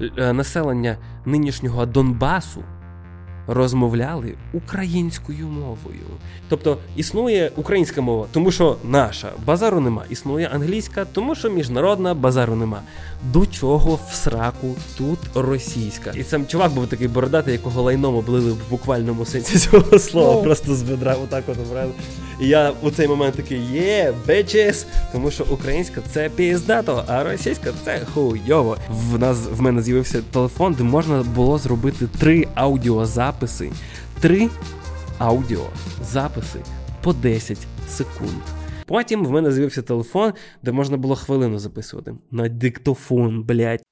[0.00, 2.62] е, населення нинішнього Донбасу
[3.46, 6.06] розмовляли українською мовою.
[6.48, 10.04] Тобто існує українська мова, тому що наша базару нема.
[10.10, 12.80] Існує англійська, тому що міжнародна базару нема.
[13.32, 16.10] До чого в сраку тут російська?
[16.10, 20.34] І сам чувак був такий бородатий, якого лайном облили в буквальному сенсі цього слова.
[20.34, 20.42] Oh.
[20.42, 21.92] Просто з бедра отак от обрали.
[22.40, 27.72] І я у цей момент такий є, бечес, тому що українська це піздато, а російська
[27.84, 28.76] це хуйово.
[28.90, 33.70] В нас в мене з'явився телефон, де можна було зробити три аудіозаписи.
[34.20, 34.48] Три
[35.18, 36.58] аудіозаписи
[37.02, 38.42] по 10 секунд.
[38.86, 40.32] Потім в мене з'явився телефон,
[40.62, 43.83] де можна було хвилину записувати на диктофон, блять.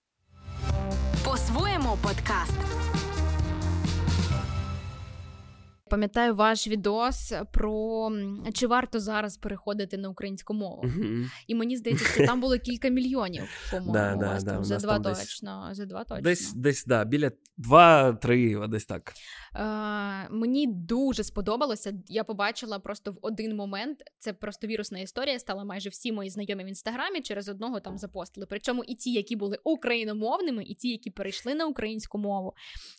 [5.93, 8.11] Пам'ятаю ваш відос про
[8.53, 10.83] чи варто зараз переходити на українську мову.
[10.83, 11.31] Mm-hmm.
[11.47, 14.21] І мені здається, що там було кілька мільйонів, по-моєму.
[14.21, 15.69] Да, да, да, за два точно.
[15.73, 16.23] За два точно.
[16.23, 19.13] Десь десь, да, біля два-три, десь так.
[19.55, 21.95] Е, Мені дуже сподобалося.
[22.09, 24.03] Я побачила просто в один момент.
[24.19, 25.39] Це просто вірусна історія.
[25.39, 28.47] Стала майже всі мої знайомі в інстаграмі через одного там запостили.
[28.51, 32.55] Причому і ті, які були україномовними, і ті, які перейшли на українську мову.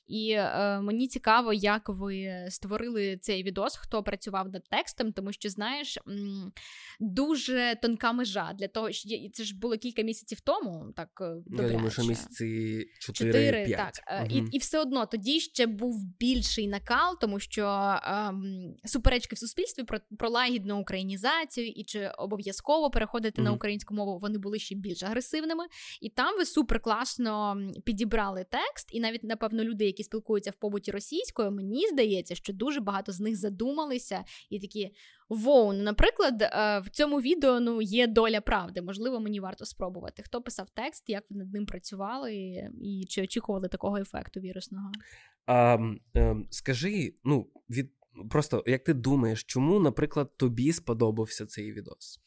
[0.08, 5.50] І е, мені цікаво, як ви створили цей відос, хто працював над текстом, тому що
[5.50, 6.00] знаєш
[7.00, 10.94] дуже тонка межа для того, що це ж було кілька місяців тому.
[10.96, 11.10] Так
[11.60, 13.78] Я думаю, що місяці 4-5.
[13.78, 13.94] так.
[14.20, 14.28] Угу.
[14.30, 19.40] І, і все одно тоді ще був більш більший накал, тому що ем, суперечки в
[19.40, 23.46] суспільстві про про лагідну українізацію і чи обов'язково переходити mm-hmm.
[23.46, 25.64] на українську мову, вони були ще більш агресивними.
[26.02, 30.92] І там ви супер класно підібрали текст, і навіть, напевно, люди, які спілкуються в побуті
[30.92, 34.92] російською, мені здається, що дуже багато з них задумалися і такі.
[35.34, 38.82] Воу, ну, наприклад, е, в цьому відео ну, є доля правди.
[38.82, 40.24] Можливо, мені варто спробувати.
[40.24, 42.34] Хто писав текст, як ви над ним працювали,
[42.82, 44.92] і чи очікували такого ефекту вірусного?
[45.46, 45.78] А,
[46.16, 47.92] е, Скажи, ну, від
[48.30, 52.20] просто як ти думаєш, чому, наприклад, тобі сподобався цей відос?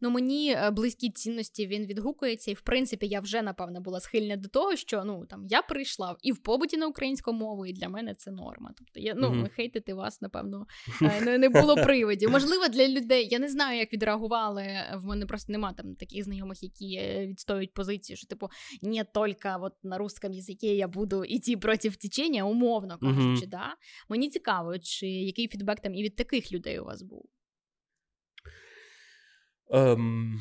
[0.00, 4.36] Ну мені е, близькі цінності він відгукується, і в принципі я вже напевно була схильна
[4.36, 7.88] до того, що ну там я прийшла і в побуті на українську мову, і для
[7.88, 8.74] мене це норма.
[8.78, 9.48] Тобто я ну mm-hmm.
[9.48, 10.66] хейтити вас, напевно,
[11.02, 12.30] е, не, було приводів.
[12.30, 14.66] Можливо, для людей я не знаю, як відреагували.
[14.94, 18.48] В мене просто нема там таких знайомих, які е, відстоюють позицію, що типу
[18.82, 23.46] не тільки от на русском язикі я буду йти проти течення, умовно кажучи.
[23.46, 23.48] Mm-hmm.
[23.48, 23.76] Да?
[24.08, 27.24] Мені цікаво, чи який фідбек там і від таких людей у вас був.
[29.74, 30.40] Ем,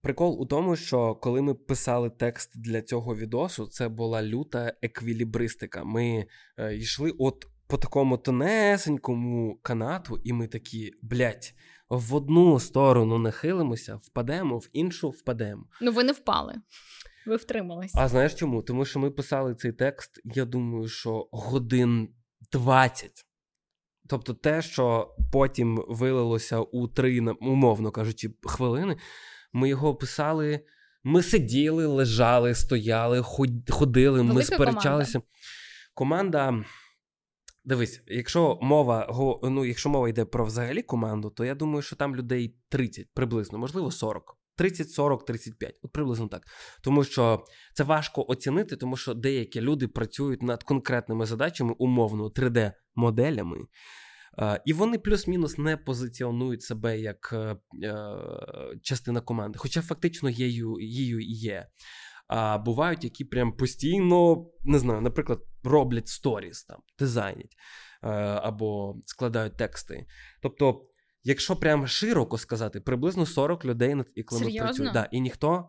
[0.00, 5.84] Прикол у тому, що коли ми писали текст для цього відосу, це була люта еквілібристика.
[5.84, 6.26] Ми
[6.58, 11.54] е, йшли от по такому тонесенькому канату, і ми такі, блять,
[11.88, 15.64] в одну сторону нахилимося, впадемо, в іншу впадемо.
[15.80, 16.54] Ну, ви не впали.
[17.26, 17.98] Ви втрималися.
[18.00, 18.62] А знаєш чому?
[18.62, 22.08] Тому що ми писали цей текст, я думаю, що годин
[22.52, 23.27] 20.
[24.08, 28.96] Тобто те, що потім вилилося у три, умовно кажучи, хвилини,
[29.52, 30.60] ми його писали.
[31.04, 33.22] Ми сиділи, лежали, стояли,
[33.70, 35.22] ходили, Велика ми сперечалися.
[35.94, 36.46] Команда.
[36.46, 36.68] команда.
[37.64, 42.16] Дивись, якщо мова ну, якщо мова йде про взагалі команду, то я думаю, що там
[42.16, 44.37] людей 30 приблизно, можливо, 40.
[44.58, 45.78] 30, 40, 35.
[45.82, 46.42] От приблизно так.
[46.82, 53.56] Тому що це важко оцінити, тому що деякі люди працюють над конкретними задачами, умовно 3D-моделями.
[54.64, 58.04] І вони плюс-мінус не позиціонують себе як е, е,
[58.82, 60.64] частина команди, хоча фактично її
[61.20, 61.66] і є.
[62.28, 67.56] А бувають, які прям постійно не знаю, наприклад, роблять сторіс там, дизайнять
[68.02, 68.08] е,
[68.42, 70.06] або складають тексти.
[70.42, 70.88] Тобто
[71.24, 74.92] якщо прям широко сказати, приблизно 40 людей над іклами працюють.
[74.92, 75.68] Да, І ніхто,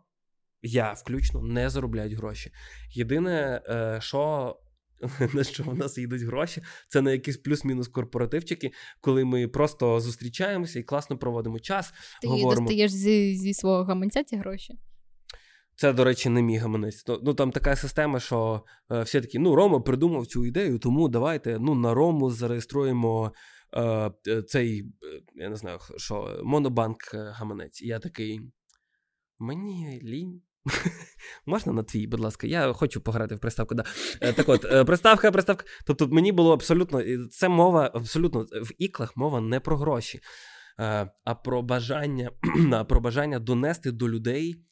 [0.62, 2.52] я включно, не заробляють гроші.
[2.92, 4.56] Єдине, е, що.
[5.34, 8.72] На що в нас йдуть гроші, це на якісь плюс-мінус корпоративчики,
[9.02, 11.94] коли ми просто зустрічаємося і класно проводимо час.
[12.22, 12.68] Ти говоримо...
[12.68, 14.80] достаєш зі зі свого гаманця ці гроші?
[15.80, 17.04] Це, до речі, не мій гаманець.
[17.24, 21.58] Ну там така система, що е, всі такі: ну, Рома придумав цю ідею, тому давайте
[21.60, 23.32] ну, на Рому зареєструємо
[24.48, 27.82] цей, е, я не знаю, що Монобанк гаманець.
[27.82, 28.42] І я такий.
[29.40, 30.42] Мені лінь.
[31.46, 33.76] Можна на твій, будь ласка, я хочу пограти в приставку.
[33.76, 33.84] Да.
[34.20, 35.66] Так от, приставка, приставка.
[35.86, 37.04] Тобто мені було абсолютно.
[37.32, 40.20] Це мова абсолютно в іклах мова не про гроші,
[41.24, 42.32] а про бажання,
[42.74, 44.66] а про бажання донести до людей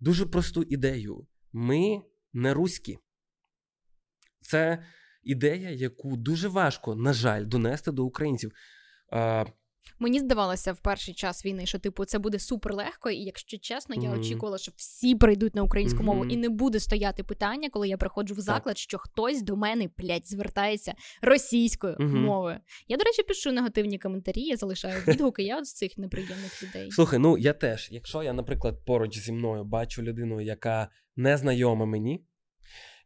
[0.00, 1.26] дуже просту ідею.
[1.52, 2.98] Ми не руські.
[4.40, 4.84] Це
[5.22, 8.52] ідея, яку дуже важко, на жаль, донести до українців.
[9.98, 13.94] Мені здавалося в перший час війни, що типу це буде супер легко, і якщо чесно,
[13.94, 14.20] я mm-hmm.
[14.20, 16.06] очікувала, що всі прийдуть на українську mm-hmm.
[16.06, 18.78] мову, і не буде стояти питання, коли я приходжу в заклад, так.
[18.78, 22.14] що хтось до мене блядь, звертається російською mm-hmm.
[22.14, 22.56] мовою.
[22.88, 25.42] Я, до речі, пишу негативні коментарі, я залишаю відгуки.
[25.42, 26.90] Я з цих неприємних людей.
[26.90, 31.86] Слухай, ну я теж, якщо я, наприклад, поруч зі мною бачу людину, яка не знайома
[31.86, 32.24] мені,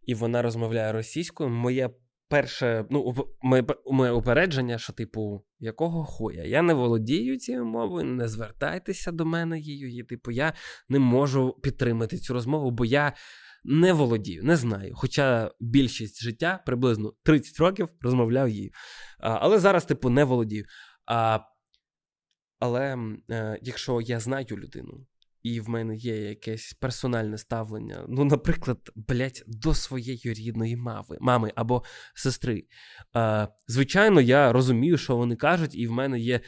[0.06, 1.90] і вона розмовляє російською, моє
[2.28, 3.14] перше, ну,
[3.90, 6.42] моє, упередження, що, типу, якого хуя?
[6.44, 10.00] Я не володію цією мовою, не звертайтеся до мене її.
[10.00, 10.52] І, типу, я
[10.88, 13.12] не можу підтримати цю розмову, бо я
[13.64, 14.92] не володію, не знаю.
[14.94, 18.72] Хоча більшість життя приблизно 30 років розмовляв її.
[19.18, 20.64] Але зараз, типу, не володію.
[21.06, 21.38] А,
[22.58, 22.96] Але
[23.30, 25.06] е, якщо я знаю людину,
[25.44, 31.52] і в мене є якесь персональне ставлення, ну, наприклад, блять, до своєї рідної мави, мами
[31.54, 31.82] або
[32.14, 32.64] сестри.
[33.16, 36.40] Е, Звичайно, я розумію, що вони кажуть, і в мене є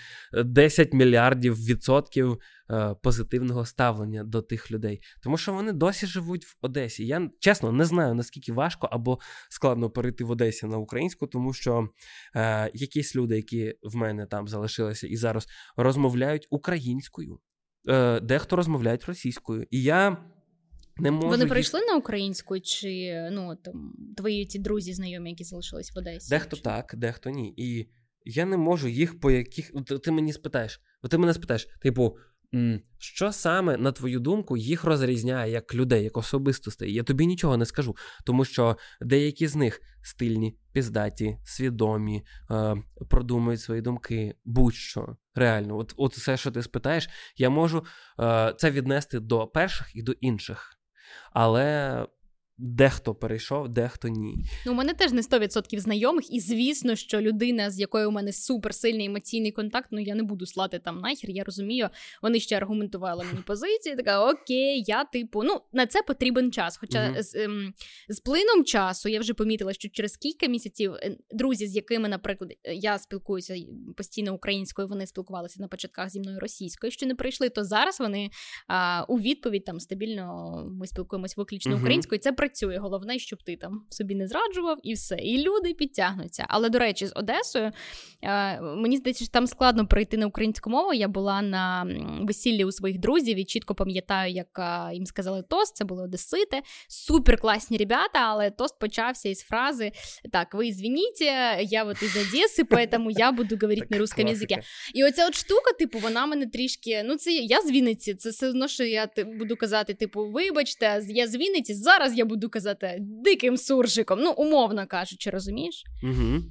[0.44, 2.38] 10 мільярдів відсотків
[2.70, 7.06] е, позитивного ставлення до тих людей, тому що вони досі живуть в Одесі.
[7.06, 9.19] Я чесно не знаю, наскільки важко або
[9.50, 11.88] складно перейти в Одесі на українську, тому що
[12.34, 15.46] е, якісь люди, які в мене там залишилися і зараз
[15.76, 17.38] розмовляють українською
[17.88, 19.66] е, дехто розмовляють російською.
[19.70, 20.16] І я
[20.96, 21.28] не можу.
[21.28, 21.52] Вони їх...
[21.52, 26.30] прийшли на українську, чи ну там твої ті друзі, знайомі, які залишились в Одесі?
[26.30, 26.62] Дехто чи...
[26.62, 27.54] так, дехто ні.
[27.56, 27.88] І
[28.24, 29.72] я не можу їх по яких.
[30.02, 30.80] Ти мені спитаєш,
[31.10, 32.16] ти мене спитаєш, типу.
[32.98, 36.94] Що саме, на твою думку, їх розрізняє як людей, як особистостей?
[36.94, 42.76] Я тобі нічого не скажу, тому що деякі з них стильні, піздаті, свідомі, е,
[43.10, 45.16] продумують свої думки, будь-що.
[45.34, 47.84] Реально, от от все, що ти спитаєш, я можу
[48.20, 50.72] е, це віднести до перших і до інших.
[51.32, 52.06] Але
[52.58, 54.34] Дехто перейшов, дехто ні.
[54.66, 58.32] Ну, у мене теж не 100% знайомих, і звісно, що людина, з якою у мене
[58.32, 61.30] суперсильний емоційний контакт, ну я не буду слати там нахер.
[61.30, 61.88] Я розумію,
[62.22, 63.96] вони ще аргументували мені позиції.
[63.96, 66.76] Така окей, я типу, ну на це потрібен час.
[66.76, 67.74] Хоча uh з, ем,
[68.08, 72.52] з плином часу я вже помітила, що через кілька місяців е, друзі, з якими, наприклад,
[72.64, 73.56] я спілкуюся
[73.96, 78.30] постійно українською, вони спілкувалися на початках зі мною російською, що не прийшли, то зараз вони
[78.68, 82.18] а, у відповідь там стабільно ми спілкуємось виключно uh українською.
[82.18, 82.78] Це працює.
[82.78, 85.16] Головне, щоб ти там собі не зраджував, і все.
[85.16, 86.44] І люди підтягнуться.
[86.48, 87.72] Але до речі, з Одесою
[88.22, 90.93] е, мені здається, що там складно перейти на українську мову.
[90.93, 91.87] Я була на
[92.22, 95.76] весіллі у своїх друзів і чітко пам'ятаю, як е, їм сказали тост.
[95.76, 99.92] Це були Одесити, супер класні ребята, але тост почався із фрази:
[100.32, 101.20] Так, ви звініть,
[101.60, 104.56] я от із Одеси, поэтому я буду говорити на русском язикі.
[104.94, 107.02] І оця от штука, типу, вона мене трішки.
[107.04, 109.08] Ну, це я з Вінниці, це все одно, що я
[109.38, 114.86] буду казати, типу, вибачте, я з Вінниці, зараз я буду казати диким суржиком, ну, умовно
[114.86, 115.84] кажучи, розумієш?
[116.02, 116.42] Угу.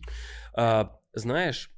[0.58, 1.72] А, Знаєш,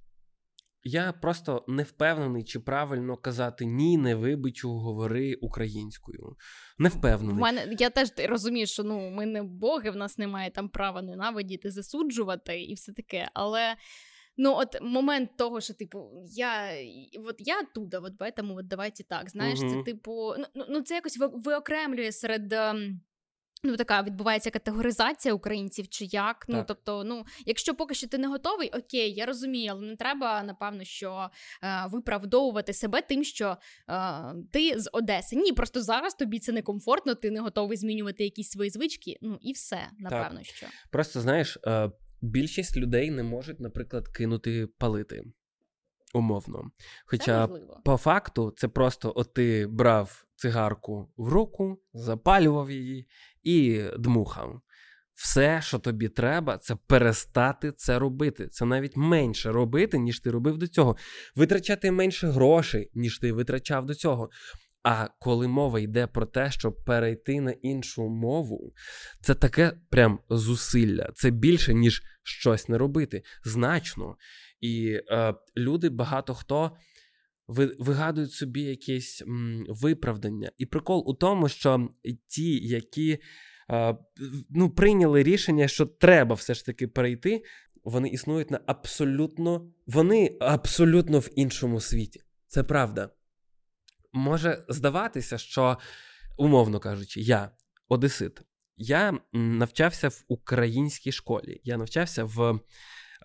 [0.84, 6.36] я просто не впевнений, чи правильно казати ні, не вибичу, говори українською.
[6.78, 7.36] Не впевнений.
[7.36, 11.02] В мене я теж розумію, що ну ми не боги, в нас немає там права
[11.02, 13.30] ненавидіти, засуджувати і все таке.
[13.34, 13.76] Але
[14.38, 16.72] ну, от момент того, що типу, я
[17.26, 19.30] от я оттуда, от поэтому от давайте так.
[19.30, 19.70] Знаєш, угу.
[19.70, 22.54] це типу, ну, ну ну це якось виокремлює серед.
[22.54, 23.02] Ем,
[23.64, 26.46] Ну, така відбувається категоризація українців чи як.
[26.48, 26.60] Ну, так.
[26.60, 30.44] Ну тобто, ну, якщо поки що ти не готовий, окей, я розумію, але не треба,
[30.44, 31.30] напевно, що
[31.64, 33.58] е, виправдовувати себе тим, що
[33.90, 35.36] е, ти з Одеси.
[35.36, 39.18] Ні, просто зараз тобі це некомфортно, ти не готовий змінювати якісь свої звички.
[39.22, 40.46] Ну і все, напевно, так.
[40.46, 41.92] що просто знаєш, е,
[42.22, 45.24] більшість людей не можуть, наприклад, кинути палити.
[46.14, 46.72] Умовно.
[47.06, 47.48] Хоча
[47.86, 53.08] по факту це просто от ти брав цигарку в руку, запалював її
[53.44, 54.62] і дмухав.
[55.14, 58.48] Все, що тобі треба, це перестати це робити.
[58.48, 60.96] Це навіть менше робити, ніж ти робив до цього.
[61.36, 64.30] Витрачати менше грошей, ніж ти витрачав до цього.
[64.84, 68.74] А коли мова йде про те, щоб перейти на іншу мову,
[69.22, 71.12] це таке прям зусилля.
[71.16, 73.24] Це більше, ніж щось не робити.
[73.44, 74.16] Значно.
[74.62, 76.72] І е, люди багато хто
[77.48, 80.52] вигадують собі якесь м, виправдання.
[80.58, 81.90] І прикол у тому, що
[82.28, 83.20] ті, які
[83.70, 83.98] е,
[84.50, 87.44] ну, прийняли рішення, що треба все ж таки перейти,
[87.84, 92.22] вони існують на абсолютно, вони абсолютно в іншому світі.
[92.48, 93.10] Це правда.
[94.14, 95.78] Може здаватися, що,
[96.38, 97.52] умовно кажучи, я
[97.90, 98.42] одесит.
[98.78, 101.62] Я навчався в українській школі.
[101.64, 102.60] Я навчався в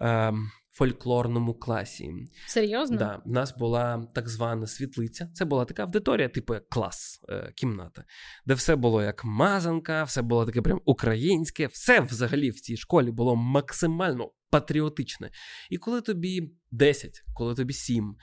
[0.00, 0.32] е,
[0.72, 2.12] фольклорному класі.
[2.46, 2.96] Серйозно?
[2.96, 5.30] Да, У нас була так звана світлиця.
[5.34, 8.04] Це була така аудиторія, типу як клас, е, кімната,
[8.46, 13.10] де все було як мазанка, все було таке прям українське, все взагалі в цій школі
[13.10, 15.30] було максимально патріотичне.
[15.70, 18.16] І коли тобі 10, коли тобі 7,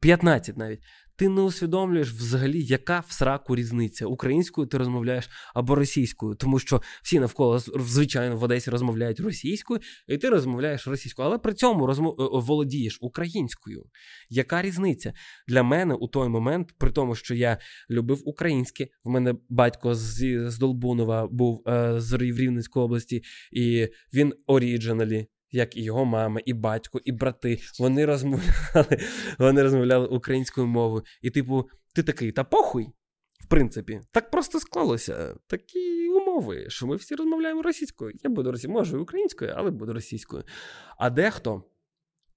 [0.00, 0.80] 15 е, навіть,
[1.20, 6.82] ти не усвідомлюєш взагалі, яка в сраку різниця українською ти розмовляєш або російською, тому що
[7.02, 12.20] всі навколо звичайно в Одесі розмовляють російською, і ти розмовляєш російською, але при цьому розмов...
[12.20, 13.84] Е, володієш українською.
[14.28, 15.12] Яка різниця?
[15.48, 17.58] Для мене у той момент, при тому, що я
[17.90, 23.22] любив українське, в мене батько з, з Долбунова був е, з Рівненської області,
[23.52, 27.60] і він оріджиналі як і його мама, і батько, і брати.
[27.78, 28.98] Вони розмовляли
[29.38, 31.02] вони розмовляли українською мовою.
[31.22, 32.88] І, типу, ти такий, та похуй.
[33.40, 35.34] В принципі, так просто склалося.
[35.46, 38.12] Такі умови, що ми всі розмовляємо російською.
[38.24, 40.44] Я буду російською, може, українською, але буду російською.
[40.98, 41.64] А дехто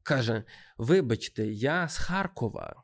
[0.03, 0.43] каже:
[0.77, 2.83] Вибачте, я з Харкова,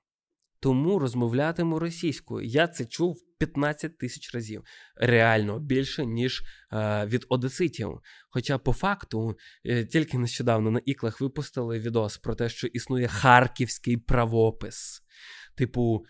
[0.60, 2.48] тому розмовлятиму російською.
[2.48, 4.64] Я це чув 15 тисяч разів.
[4.96, 8.00] Реально більше, ніж е, від одеситів.
[8.30, 13.98] Хоча, по факту, е, тільки нещодавно на іклах випустили відос про те, що існує харківський
[13.98, 15.02] правопис.
[15.56, 16.06] Типу.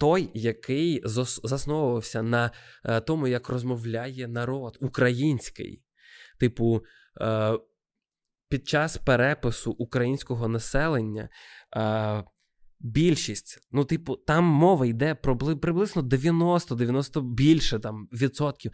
[0.00, 1.02] Той, який
[1.44, 2.50] засновувався на
[2.84, 5.82] е, тому, як розмовляє народ український.
[6.38, 6.82] Типу,
[7.20, 7.58] е,
[8.48, 11.28] під час перепису українського населення
[11.76, 12.24] е,
[12.80, 18.72] більшість, ну, типу, там мова йде про приблизно 90-90 більше там відсотків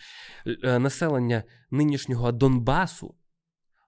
[0.64, 3.14] е, населення нинішнього Донбасу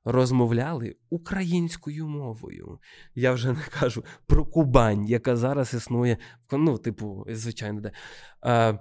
[0.04, 2.78] розмовляли українською мовою.
[3.14, 6.18] Я вже не кажу про Кубань, яка зараз існує,
[6.52, 7.92] ну, типу, звичайно, де.
[8.40, 8.78] А,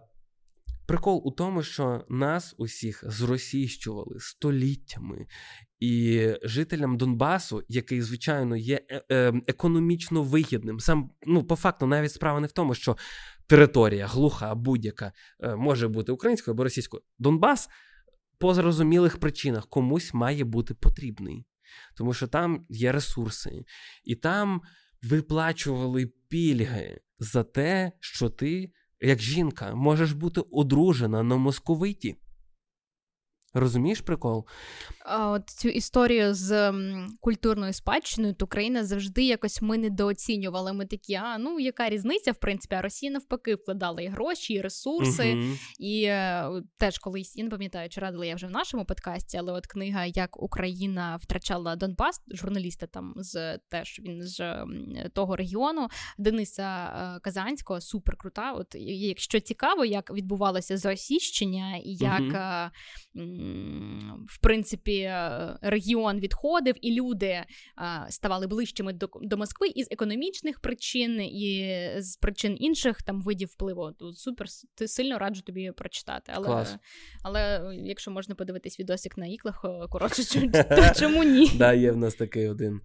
[0.88, 5.26] Прикол у тому, що нас усіх зросійщували століттями,
[5.80, 12.12] і жителям Донбасу, який, звичайно, є е, е, економічно вигідним, сам ну по факту навіть
[12.12, 12.98] справа не в тому, що
[13.48, 17.04] територія глуха, будь-яка е, може бути українською або російською.
[17.20, 17.70] Донбас
[18.40, 21.46] по зрозумілих причинах комусь має бути потрібний,
[21.96, 23.66] тому що там є ресурси,
[24.04, 24.62] і там
[25.04, 32.16] виплачували пільги за те, що ти, як жінка, можеш бути одружена на московиті.
[33.54, 34.46] Розумієш прикол?
[35.20, 36.74] От Цю історію з
[37.22, 40.74] культурною спадщиною то Україна завжди якось ми недооцінювали.
[40.74, 44.62] Ми такі, а ну яка різниця, в принципі, а Росія навпаки вкладала і гроші, і
[44.62, 45.24] ресурси.
[45.24, 49.38] uh І е, теж колись я не пам'ятаю, чи радила я вже в нашому подкасті,
[49.38, 54.66] але от книга Як Україна втрачала Донбас, журналіста там з теж він з
[55.14, 55.88] того регіону,
[56.18, 58.52] Дениса е, Казанського, супер крута.
[58.52, 62.22] От якщо цікаво, як відбувалося зросіщення і як.
[62.22, 62.70] uh
[64.28, 67.46] в принципі, е, регіон відходив, і люди е,
[68.10, 73.92] ставали ближчими до до Москви із економічних причин, і з причин інших там видів впливу.
[73.92, 76.32] Тут супер ти сильно раджу тобі прочитати.
[76.36, 76.76] Але Клас.
[77.24, 81.52] але якщо можна подивитись відосик на іклах, е, коротше, то чому ні?
[81.58, 82.82] Да, є в нас такий один.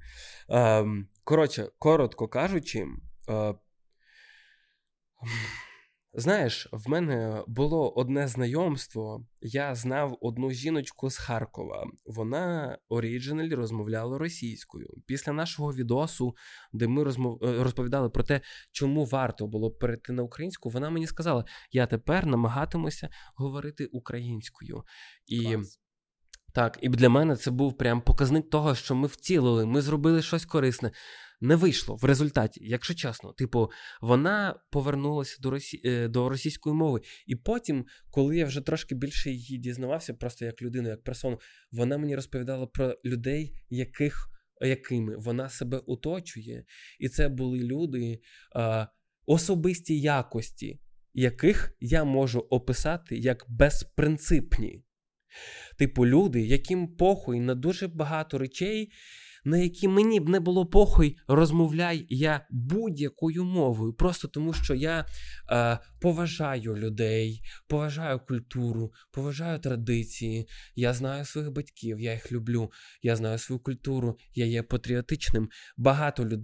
[0.49, 2.87] Ем, коротше, коротко кажучи.
[6.15, 9.27] Знаєш, в мене було одне знайомство.
[9.41, 11.87] Я знав одну жіночку з Харкова.
[12.07, 14.89] Вона оріджиналі розмовляла російською.
[15.07, 16.35] Після нашого відосу,
[16.73, 17.45] де ми розмов...
[17.45, 18.41] Е, розповідали про те,
[18.73, 24.85] чому варто було перейти на українську, вона мені сказала: я тепер намагатимуся говорити українською.
[25.27, 25.81] І Клас.
[26.55, 30.45] так, і для мене це був прям показник того, що ми вцілили, ми зробили щось
[30.45, 30.91] корисне
[31.43, 33.33] не вийшло в результаті, якщо чесно.
[33.33, 33.71] Типу,
[34.01, 35.81] вона повернулася до росі...
[35.85, 37.01] Е, до російської мови.
[37.27, 41.39] І потім, коли я вже трошки більше її дізнавався, просто як людину, як персону,
[41.73, 44.29] вона мені розповідала про людей, яких
[44.61, 46.65] якими вона себе оточує.
[46.99, 48.21] І це були люди
[48.55, 48.87] а,
[49.27, 50.81] особисті якості,
[51.15, 54.85] яких я можу описати як безпринципні.
[55.79, 58.93] Типу, люди, яким похуй на дуже багато речей,
[59.45, 65.07] на які мені б не було похуй, розмовляй я будь-якою мовою, просто тому що я
[65.51, 70.49] е, поважаю людей, поважаю культуру, поважаю традиції.
[70.77, 72.71] Я знаю своїх батьків, я їх люблю.
[73.03, 75.49] Я знаю свою культуру, я є патріотичним.
[75.77, 76.41] Багато люд...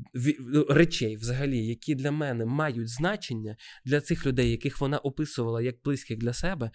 [0.69, 6.19] речей, взагалі, які для мене мають значення для цих людей, яких вона описувала як близьких
[6.19, 6.71] для себе.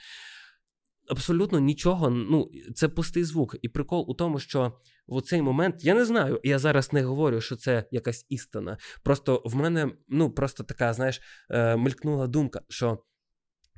[1.08, 3.56] Абсолютно нічого, ну це пустий звук.
[3.62, 7.42] І прикол у тому, що в цей момент я не знаю, я зараз не говорю,
[7.42, 8.78] що це якась істина.
[9.04, 13.04] Просто в мене ну просто така, знаєш, е, мелькнула думка, що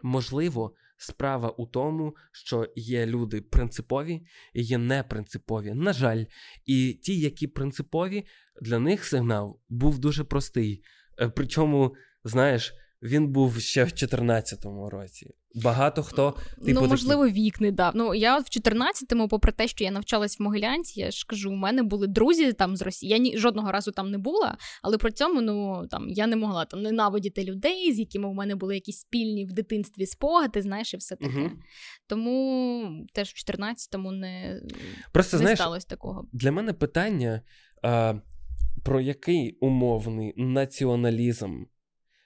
[0.03, 4.21] можливо Справа у тому, що є люди принципові
[4.53, 5.73] і є непринципові.
[5.73, 6.25] На жаль,
[6.65, 8.25] і ті, які принципові,
[8.61, 10.83] для них сигнал був дуже простий.
[11.19, 15.29] Е, причому, знаєш, він був ще в 2014 році.
[15.55, 16.31] Багато хто
[16.65, 17.41] типу, ну можливо такі...
[17.41, 17.91] вік не дав.
[17.95, 21.51] Ну я от в 14-му, попри те, що я навчалась в Могилянці, я ж кажу,
[21.51, 23.11] у мене були друзі там з Росії.
[23.11, 26.65] Я ні жодного разу там не була, але при цьому ну там я не могла
[26.65, 30.97] там ненавидіти людей, з якими у мене були якісь спільні в дитинстві спогади, знаєш, і
[30.97, 31.39] все таке.
[31.39, 31.51] Угу.
[32.07, 34.61] Тому теж в 14-му не
[35.11, 36.27] Просто, не знаєш, сталося такого.
[36.33, 37.41] Для мене питання,
[37.83, 38.13] а,
[38.83, 41.63] про який умовний націоналізм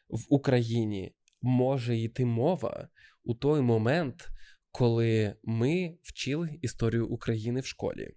[0.09, 2.87] в Україні може йти мова
[3.23, 4.29] у той момент,
[4.71, 8.13] коли ми вчили історію України в школі.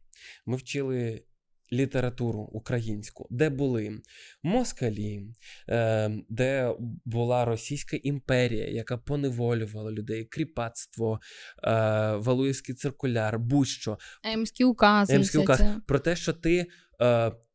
[0.47, 1.25] Ми вчили
[1.73, 4.01] літературу українську, де були
[4.43, 5.23] москалі,
[5.69, 11.21] е, де була Російська імперія, яка поневолювала людей, кріпацтво,
[11.65, 11.71] е,
[12.17, 13.99] Валуївський циркуляр, будь-що.
[14.25, 15.15] Емські укази.
[15.15, 15.63] Емський указ.
[15.87, 16.67] Про те, що ти.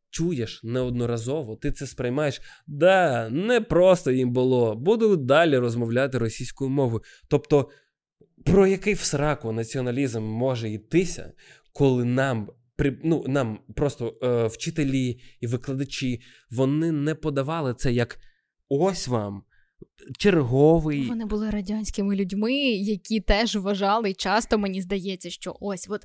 [0.10, 2.42] Чуєш неодноразово, ти це сприймаєш.
[2.68, 7.02] Да, не просто їм було, буду далі розмовляти російською мовою.
[7.28, 7.70] Тобто,
[8.46, 11.32] про який в сраку націоналізм може йтися,
[11.74, 12.50] коли нам
[13.04, 16.22] ну, нам просто е, вчителі і викладачі
[16.52, 18.20] вони не подавали це як
[18.70, 19.44] ось вам
[20.18, 21.08] черговий.
[21.08, 26.02] Вони були радянськими людьми, які теж вважали, часто мені здається, що ось от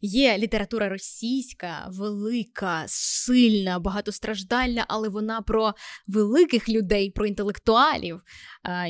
[0.00, 5.74] є література російська, велика, сильна, багатостраждальна, але вона про
[6.06, 8.20] великих людей, про інтелектуалів.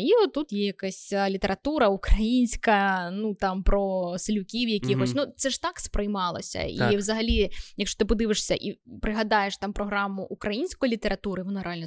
[0.00, 5.10] І отут є якась література українська, ну там про селюків якихось.
[5.10, 5.24] Mm-hmm.
[5.26, 6.58] Ну це ж так сприймалося.
[6.78, 6.92] Так.
[6.92, 11.86] І взагалі, якщо ти подивишся і пригадаєш там програму української літератури, вона реально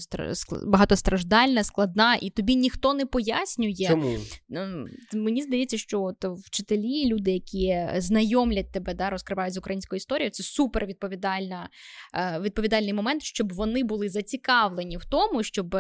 [0.66, 3.88] багатостраждальна, складна, і тобі ніхто не пояснює.
[3.88, 4.18] Чому?
[5.14, 10.44] Мені здається, що от вчителі, люди, які знайомлять тебе, да, розкривають з українською історією, це
[10.44, 11.70] супер відповідальна,
[12.14, 15.76] е, відповідальний момент, щоб вони були зацікавлені в тому, щоб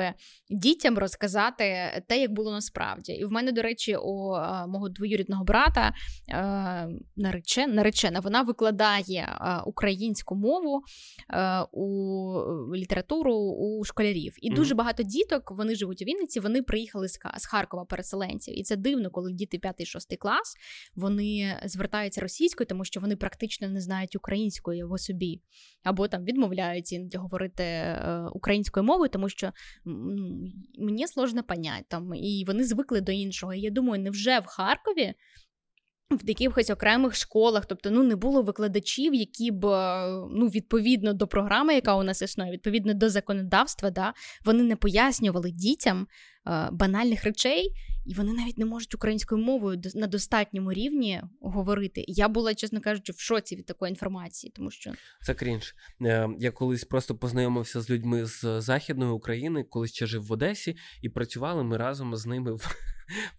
[0.49, 1.65] дітям розказати
[2.07, 3.11] те, як було насправді.
[3.11, 4.31] І в мене, до речі, у
[4.67, 5.93] мого двоюрідного брата
[6.33, 10.81] а, наречен, наречена, вона викладає українську мову
[11.71, 14.35] у літературу у школярів.
[14.37, 14.55] І mm-hmm.
[14.55, 16.39] дуже багато діток вони живуть у Вінниці.
[16.39, 18.59] Вони приїхали з, Харкова переселенців.
[18.59, 20.55] І це дивно, коли діти 5-6 клас
[20.95, 25.41] вони звертаються російською, тому що вони практично не знають української в собі,
[25.83, 29.51] або там відмовляються іноді говорити е, українською мовою, тому що
[30.79, 33.53] мені сложно понять там, і вони звикли до іншого.
[33.53, 35.13] І я думаю, невже в Харкові?
[36.11, 39.65] В якихось окремих школах, тобто ну не було викладачів, які б
[40.31, 44.13] ну відповідно до програми, яка у нас існує, відповідно до законодавства, да,
[44.45, 46.07] вони не пояснювали дітям
[46.47, 47.71] е, банальних речей,
[48.05, 52.05] і вони навіть не можуть українською мовою на достатньому рівні говорити.
[52.07, 55.75] Я була, чесно кажучи, в шоці від такої інформації, тому що це крінж.
[56.01, 60.75] Е, я колись просто познайомився з людьми з західної України, коли ще жив в Одесі,
[61.01, 62.75] і працювали ми разом з ними в.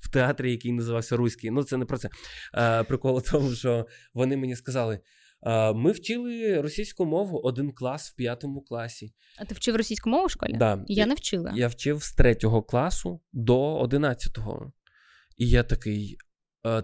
[0.00, 1.50] В театрі, який називався Руський.
[1.50, 2.08] Ну, це не про це.
[2.54, 5.00] Е, Прикол у тому, що вони мені сказали:
[5.74, 9.14] ми вчили російську мову один клас в п'ятому класі.
[9.38, 10.52] А ти вчив російську мову в школі?
[10.56, 10.84] Да.
[10.86, 11.52] Я не вчила.
[11.56, 14.72] Я вчив з третього класу до одинадцятого.
[15.36, 16.16] І я такий.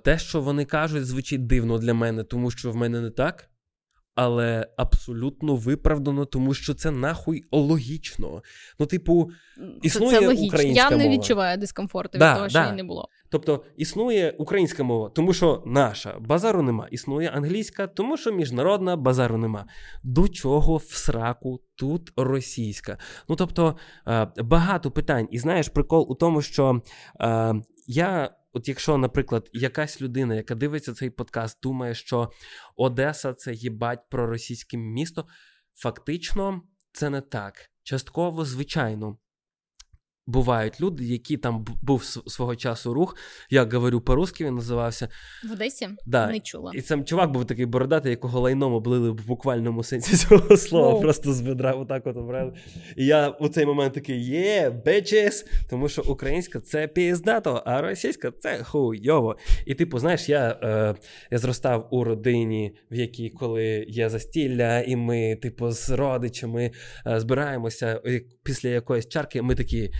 [0.04, 3.49] Те, що вони кажуть, звучить дивно для мене, тому що в мене не так
[4.22, 8.42] але абсолютно виправдано, тому що це нахуй логічно.
[8.78, 9.30] Ну, типу,
[9.82, 10.46] існує це, це логічно.
[10.46, 11.16] українська Я не мова.
[11.16, 12.64] відчуваю дискомфорту від да, того, що да.
[12.64, 13.08] її не було.
[13.30, 16.88] Тобто існує українська мова, тому що наша базару нема.
[16.90, 19.64] Існує англійська, тому що міжнародна базару нема.
[20.02, 22.98] До чого в сраку тут російська?
[23.28, 23.76] Ну тобто
[24.08, 25.28] е, багато питань.
[25.30, 26.82] І знаєш, прикол у тому, що
[27.20, 27.54] е,
[27.92, 32.30] я от якщо, наприклад, якась людина, яка дивиться цей подкаст, думає, що
[32.76, 35.26] Одеса це їбать проросійське місто,
[35.74, 37.54] фактично це не так.
[37.82, 39.18] Частково, звичайно,
[40.30, 43.16] бувають люди, які там був свого часу рух.
[43.50, 45.08] Я говорю по-русски, він називався
[45.48, 45.88] в Одесі.
[46.06, 46.26] Да.
[46.26, 46.72] Не чула.
[46.74, 50.92] І сам чувак був такий бородатий, якого лайном облили в буквальному сенсі цього слова.
[50.92, 51.00] Wow.
[51.00, 52.52] Просто з ведра отак от обрали.
[52.96, 58.32] І я у цей момент такий є, бечес, тому що українська це піздато, а російська
[58.38, 59.36] це хуйово.
[59.66, 60.94] І типу, знаєш, я е,
[61.30, 66.70] я зростав у родині, в якій коли є застілля, і ми, типу, з родичами
[67.06, 68.02] е, збираємося
[68.42, 69.90] після якоїсь чарки, ми такі.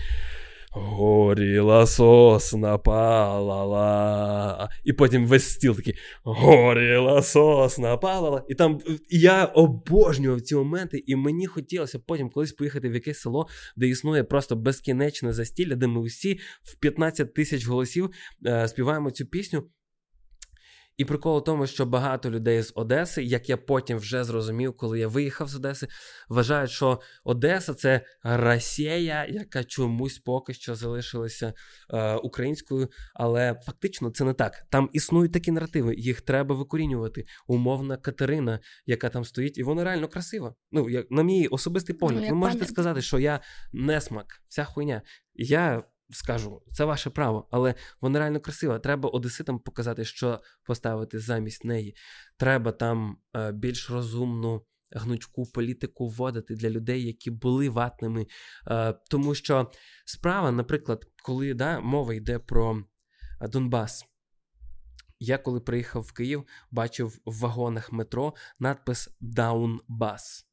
[0.71, 4.69] Горіла сосна палала.
[4.83, 8.43] І потім весь стіл такий горіла сосна палала.
[8.49, 8.79] І там
[9.09, 14.23] я обожнював ці моменти, і мені хотілося потім колись поїхати в якесь село, де існує
[14.23, 18.09] просто безкінечне застілля, де ми всі в 15 тисяч голосів
[18.45, 19.63] е, співаємо цю пісню.
[20.97, 24.99] І прикол у тому, що багато людей з Одеси, як я потім вже зрозумів, коли
[24.99, 25.87] я виїхав з Одеси,
[26.29, 31.53] вважають, що Одеса це Росія, яка чомусь поки що залишилася
[31.93, 32.89] е, українською.
[33.13, 34.65] Але фактично це не так.
[34.69, 37.25] Там існують такі наративи, їх треба викорінювати.
[37.47, 40.55] Умовна Катерина, яка там стоїть, і вона реально красива.
[40.71, 42.73] Ну, як на мій особистий погляд, ну, ви можете пам'ятаю.
[42.73, 43.39] сказати, що я
[43.73, 45.01] несмак, вся хуйня.
[45.33, 48.79] Я скажу, це ваше право, але вона реально красива.
[48.79, 51.95] Треба одеситам показати, що поставити замість неї.
[52.37, 58.27] Треба там е, більш розумну гнучку політику вводити для людей, які були ватними.
[58.67, 59.71] Е, тому що
[60.05, 62.83] справа, наприклад, коли да, мова йде про
[63.41, 64.05] е, Донбас.
[65.19, 70.47] Я коли приїхав в Київ, бачив в вагонах метро надпис Даунбас.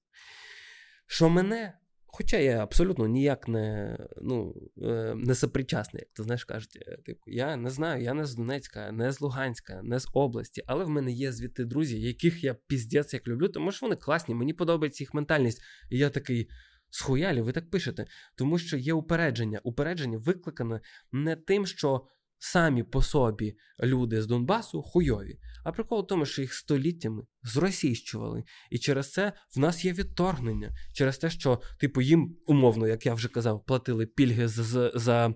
[1.07, 1.79] Що мене
[2.19, 6.79] Хоча я абсолютно ніяк не ну, е, не сопричасний, як ти знаєш, кажуть.
[6.87, 10.63] Е, типу, я не знаю, я не з Донецька, не з Луганська, не з області,
[10.67, 14.35] але в мене є звідти друзі, яких я піздець як люблю, тому що вони класні,
[14.35, 15.63] мені подобається їх ментальність.
[15.91, 16.49] І я такий.
[16.91, 19.61] Схуялі, ви так пишете, тому що є упередження.
[19.63, 20.81] Упередження викликане
[21.13, 22.07] не тим, що
[22.39, 28.45] самі по собі люди з Донбасу хуйові, а прикол в тому, що їх століттями зросійщували.
[28.71, 30.71] І через це в нас є відторгнення.
[30.95, 35.35] Через те, що, типу, їм умовно, як я вже казав, платили пільги за, за, за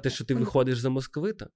[0.00, 1.48] те, що ти виходиш за московита.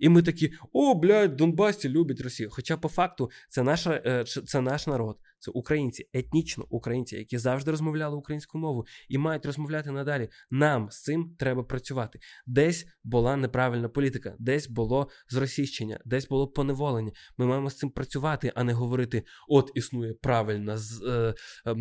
[0.00, 2.48] І ми такі, о, блядь, Донбасі люблять Росію.
[2.52, 7.70] Хоча по факту це наша, е, це наш народ, це українці, етнічно українці, які завжди
[7.70, 10.28] розмовляли українською мовою і мають розмовляти надалі.
[10.50, 12.18] Нам з цим треба працювати.
[12.46, 17.12] Десь була неправильна політика, десь було зросійщення, десь було поневолення.
[17.38, 21.34] Ми маємо з цим працювати, а не говорити: от існує правильна е, е,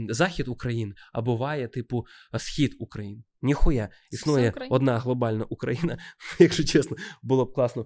[0.10, 2.06] захід України, а буває, типу,
[2.38, 3.24] схід України.
[3.42, 5.98] Ніхуя існує одна глобальна Україна.
[6.40, 7.86] Якщо чесно, було б класно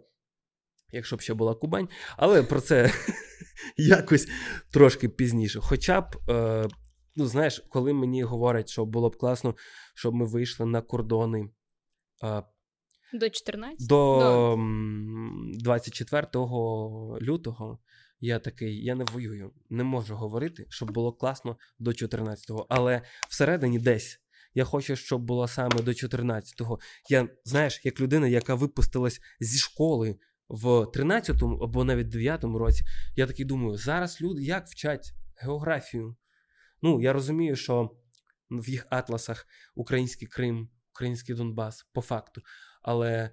[0.94, 2.92] якщо б ще була Кубань, але про це
[3.78, 4.28] якось
[4.72, 5.60] трошки пізніше.
[5.62, 6.68] Хоча б, е,
[7.16, 9.56] ну знаєш, коли мені говорять, що було б класно,
[9.96, 11.50] щоб ми вийшли на кордони.
[12.24, 12.44] Е,
[13.14, 13.88] до 14?
[13.88, 14.58] До
[15.60, 16.28] 24
[17.22, 17.80] лютого.
[18.20, 22.66] Я такий, я не воюю, не можу говорити, щоб було класно до 14-го.
[22.70, 24.20] Але всередині десь
[24.54, 26.80] я хочу, щоб було саме до 14-го.
[27.10, 30.16] Я знаєш, як людина, яка випустилась зі школи
[30.54, 32.84] в 13-му або навіть 9-му році,
[33.16, 36.16] я такий думаю, зараз люди як вчать географію?
[36.82, 37.90] Ну, я розумію, що
[38.52, 42.42] в їх атласах український Крим, український Донбас, по факту.
[42.82, 43.30] Але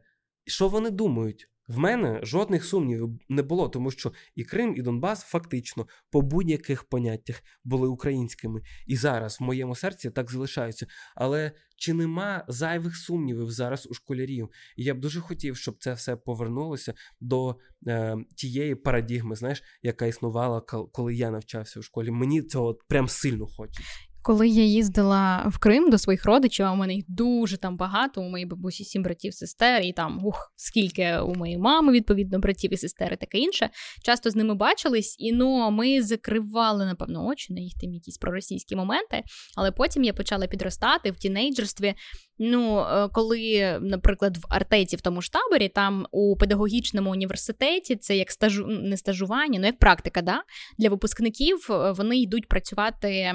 [0.46, 1.49] що вони думають?
[1.70, 6.84] В мене жодних сумнівів не було, тому що і Крим, і Донбас фактично по будь-яких
[6.84, 8.62] поняттях були українськими.
[8.86, 10.86] І зараз в моєму серці так залишаються.
[11.14, 14.50] Але чи нема зайвих сумнівів зараз у школярів?
[14.76, 17.56] І я б дуже хотів, щоб це все повернулося до
[17.86, 20.60] е, тієї парадігми, знаєш, яка існувала,
[20.92, 22.10] коли я навчався у школі.
[22.10, 24.09] Мені цього прям сильно хочеться.
[24.22, 28.20] Коли я їздила в Крим до своїх родичів, а у мене їх дуже там багато.
[28.20, 32.72] У моїй бабусі сім братів, сестер, і там ух, скільки у моєї мами, відповідно, братів
[32.72, 33.70] і сестер, і таке інше.
[34.04, 38.76] Часто з ними бачились, і ну ми закривали, напевно, очі на їх тим якісь проросійські
[38.76, 39.22] моменти.
[39.56, 41.94] Але потім я почала підростати в тінейджерстві.
[42.42, 48.16] Ну, е, коли, наприклад, в Артеті, в тому ж таборі, там у педагогічному університеті це
[48.16, 50.42] як стажу не стажування, ну як практика, да?
[50.78, 53.32] для випускників е, вони йдуть працювати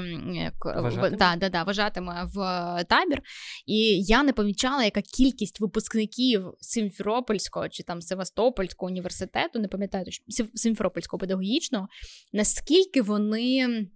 [0.64, 2.38] в, да, да, да, вважатиме в
[2.90, 3.22] табір.
[3.66, 10.06] І я не помічала, яка кількість випускників Симферопольського чи там Севастопольського університету, не пам'ятаю,
[10.56, 11.88] Симферопольського педагогічного,
[12.34, 13.88] наскільки вони.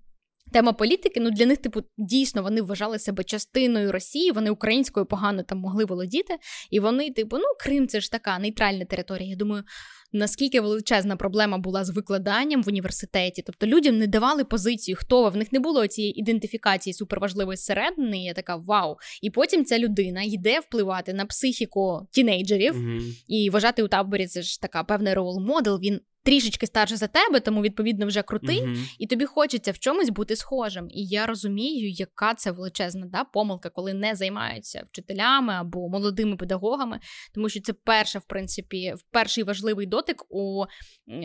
[0.51, 5.43] Тема політики, ну для них, типу, дійсно вони вважали себе частиною Росії, вони українською погано
[5.43, 6.37] там могли володіти,
[6.71, 9.29] і вони, типу, ну Крим це ж така нейтральна територія.
[9.29, 9.63] Я думаю,
[10.11, 13.41] наскільки величезна проблема була з викладанням в університеті.
[13.45, 18.23] Тобто людям не давали позицію, хто ви, в них не було цієї ідентифікації суперважливої зсередини.
[18.23, 18.95] Я така вау.
[19.21, 24.41] І потім ця людина йде впливати на психіку тінейджерів mm і вважати у таборі це
[24.41, 25.79] ж така певний рол модел.
[25.79, 28.85] Він трішечки старше за тебе, тому відповідно вже крутий, Мгм.
[28.99, 30.87] і тобі хочеться в чомусь бути схожим.
[30.89, 36.99] І я розумію, яка це величезна да, помилка, коли не займаються вчителями або молодими педагогами,
[37.33, 40.65] тому що це перша, в принципі, перший важливий дотик у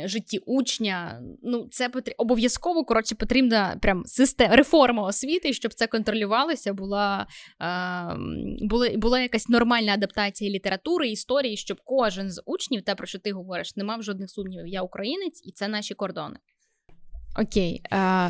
[0.04, 1.22] житті учня.
[1.42, 6.72] Ну, це потрібно обов'язково коротше потрібна прям система реформа освіти, щоб це контролювалося.
[6.72, 7.26] Була,
[7.60, 8.16] е,
[8.60, 13.32] була, була якась нормальна адаптація літератури, історії, щоб кожен з учнів, те про що ти
[13.32, 14.66] говориш, не мав жодних сумнівів.
[14.66, 16.36] Я українець, і це наші кордони.
[17.36, 18.28] Окей, а,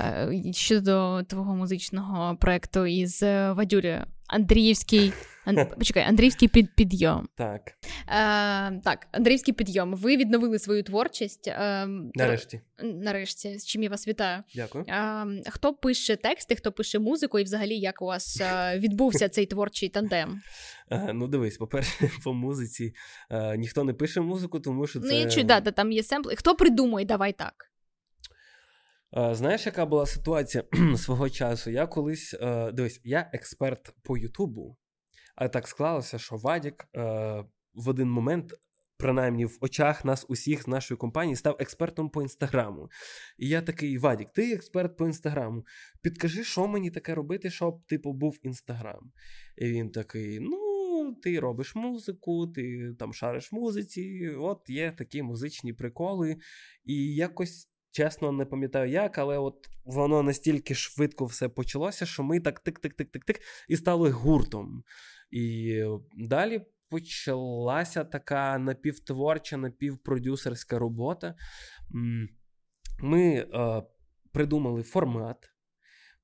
[0.53, 4.05] щодо твого музичного проекту із е, Вадюрією.
[4.35, 5.13] Андріївський
[5.45, 5.67] Ан...
[5.79, 6.75] почекай, Андріївський під...
[6.75, 7.29] підйом.
[7.37, 7.61] Так,
[8.09, 9.95] Е, так, Андріївський підйом.
[9.95, 11.49] Ви відновили свою творчість.
[11.49, 12.61] Е, нарешті.
[12.83, 14.43] Нарешті, з чим я вас вітаю.
[14.55, 14.85] Дякую.
[14.89, 19.47] Е, хто пише тексти, хто пише музику, і взагалі як у вас е, відбувся цей
[19.47, 20.41] творчий тандем?
[20.91, 22.95] Е, Ну, дивись, по-перше, по музиці
[23.31, 25.07] е, ніхто не пише музику, тому що це.
[25.07, 26.37] Ну, я чую, да, да, там є семпли.
[26.37, 27.55] Хто придумує, давай так.
[29.17, 30.65] Е, Знаєш, яка була ситуація
[30.97, 31.71] свого часу?
[31.71, 34.77] Я колись е, дивись, я експерт по Ютубу,
[35.37, 37.01] а так склалося, що Вадік е,
[37.75, 38.55] в один момент,
[38.97, 42.89] принаймні в очах нас усіх з нашої компанії, став експертом по інстаграму.
[43.39, 45.65] І я такий: Вадік, ти експерт по інстаграму.
[46.03, 49.13] Підкажи, що мені таке робити, щоб типу був інстаграм.
[49.57, 50.61] І він такий: ну.
[51.23, 56.37] Ти робиш музику, ти там шариш музиці, от є такі музичні приколи.
[56.85, 62.41] І якось чесно не пам'ятаю як, але от воно настільки швидко все почалося, що ми
[62.41, 64.85] так тик-тик-тик-тик-тик і стали гуртом.
[65.31, 65.83] І
[66.17, 71.35] далі почалася така напівтворча, напівпродюсерська робота.
[73.03, 73.83] Ми е,
[74.33, 75.51] придумали формат.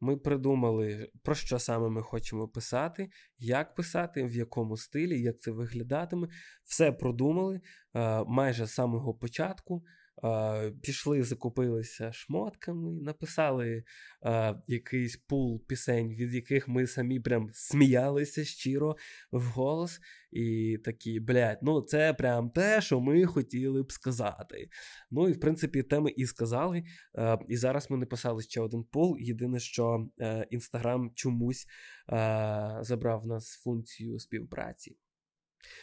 [0.01, 5.51] Ми придумали, про що саме ми хочемо писати, як писати, в якому стилі, як це
[5.51, 6.29] виглядатиме.
[6.65, 7.61] Все продумали
[7.95, 9.85] е, майже з самого початку.
[10.25, 13.85] Е, Пішли, закупилися шмотками, написали
[14.25, 18.97] е, якийсь пул пісень, від яких ми самі прям сміялися щиро
[19.33, 20.01] вголос.
[20.31, 24.69] І такі, блядь, ну це прям те, що ми хотіли б сказати.
[25.11, 26.85] Ну і в принципі, те ми і сказали.
[27.19, 29.17] Е, і зараз ми написали ще один пул.
[29.19, 30.09] Єдине, що
[30.51, 31.67] Інстаграм чомусь
[32.13, 34.97] е, забрав в нас функцію співпраці.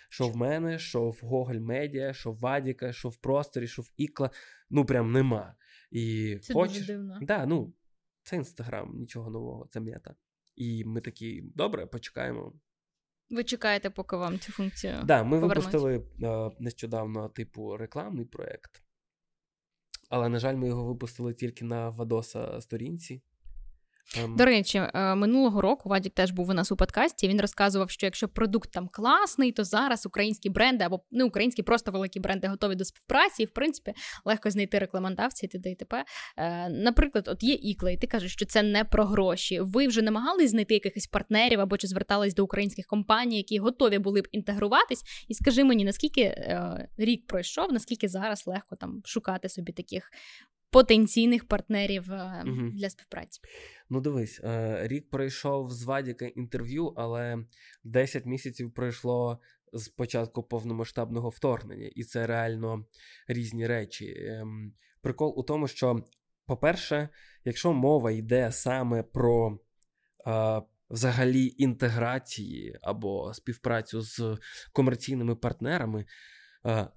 [0.10, 3.92] Що в мене, що в Google Media, що в Вадіка, що в просторі, що в
[3.98, 4.30] Ікла.
[4.70, 5.56] Ну прям нема.
[5.92, 6.78] І Це хочеш...
[6.78, 7.20] дуже дивно.
[7.22, 7.74] Да, ну,
[8.24, 10.16] це інстаграм, нічого нового, це мета.
[10.56, 12.54] І ми такі, добре, почекаємо.
[13.30, 15.04] Ви чекаєте, поки вам цю функцію.
[15.06, 15.58] Да, ми повернуть.
[15.58, 18.84] випустили е, нещодавно, типу, рекламний проєкт.
[20.10, 23.22] Але, на жаль, ми його випустили тільки на Вадоса сторінці.
[24.16, 27.28] Ем, До речі, е, минулого року Вадік теж був у нас у подкасті.
[27.28, 31.92] Він розказував, що якщо продукт там класний, то зараз українські бренди або не українські, просто
[31.92, 33.94] великі бренди готові до співпраці, і в принципі
[34.26, 35.72] легко знайти рекламодавця і т.д.
[35.72, 36.06] і т.п.
[36.38, 39.60] Е, Наприклад, от є Ікла, і ти кажеш, що це не про гроші.
[39.60, 44.22] Ви вже намагались знайти якихось партнерів або чи звертались до українських компаній, які готові були
[44.22, 45.04] б інтегруватись.
[45.28, 50.12] І скажи мені, наскільки е, рік пройшов, наскільки зараз легко там шукати собі таких
[50.72, 52.06] потенційних партнерів
[52.46, 52.72] Мгм.
[52.72, 53.42] для співпраці?
[53.90, 57.38] Ну, дивись, е, рік пройшов з Вадіка інтерв'ю, але
[57.84, 59.40] 10 місяців пройшло
[59.74, 62.86] з початку повномасштабного вторгнення, і це реально
[63.28, 64.16] різні речі.
[64.18, 66.06] Ем, Прикол у тому, що,
[66.46, 67.10] по-перше,
[67.46, 69.60] якщо мова йде саме про
[70.28, 74.38] е, взагалі інтеграції або співпрацю з
[74.74, 76.06] комерційними партнерами,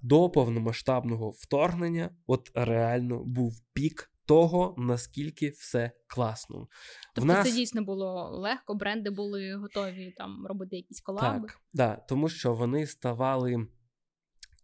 [0.01, 6.67] до повномасштабного вторгнення, от реально був пік того, наскільки все класно.
[7.15, 7.47] Тобто В нас...
[7.47, 11.47] це дійсно було легко, бренди були готові там робити якісь колаби.
[11.47, 13.67] Так, да, тому що вони ставали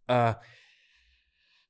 [0.06, 0.34] а,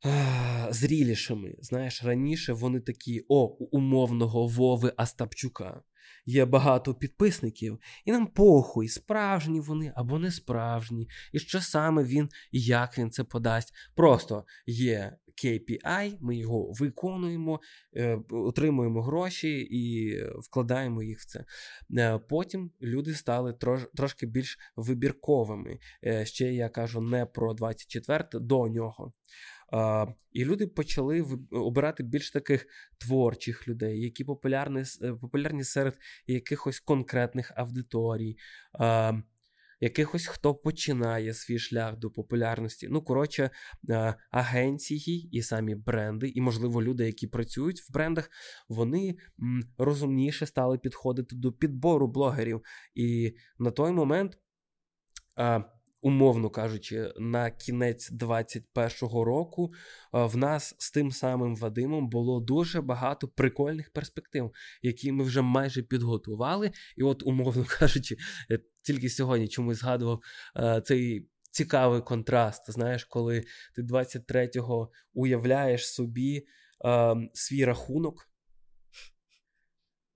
[0.04, 1.54] а, зрілішими.
[1.58, 5.82] Знаєш, раніше вони такі: о, умовного Вови Остапчука.
[6.26, 12.28] Є багато підписників, і нам похуй, справжні вони або не справжні, і що саме він
[12.52, 13.74] і як він це подасть.
[13.94, 17.60] Просто є KPI, ми його виконуємо,
[17.96, 21.44] е, отримуємо гроші і вкладаємо їх в це.
[21.98, 25.78] Е, Потім люди стали трош, трошки більш вибірковими.
[26.04, 29.12] Е, Ще я кажу не про 24 до нього.
[30.32, 32.66] І люди почали обирати більш таких
[32.98, 38.36] творчих людей, які популярні, е, популярні серед якихось конкретних аудиторій,
[39.80, 42.88] якихось хто починає свій шлях до популярності.
[42.90, 43.50] Ну, коротше,
[44.30, 48.30] агенції і самі бренди, і, можливо, люди, які працюють в брендах,
[48.68, 49.16] вони
[49.78, 52.62] розумніше стали підходити до підбору блогерів.
[52.94, 54.38] І на той момент.
[56.00, 59.72] Умовно кажучи, на кінець 21-го року
[60.12, 65.82] в нас з тим самим Вадимом було дуже багато прикольних перспектив, які ми вже майже
[65.82, 66.70] підготували.
[66.96, 68.16] І, от, умовно кажучи,
[68.48, 70.20] я тільки сьогодні чомусь згадував
[70.84, 71.28] цей.
[71.50, 76.46] Цікавий контраст, знаєш, коли ти 23-го уявляєш собі
[76.84, 78.28] е, свій рахунок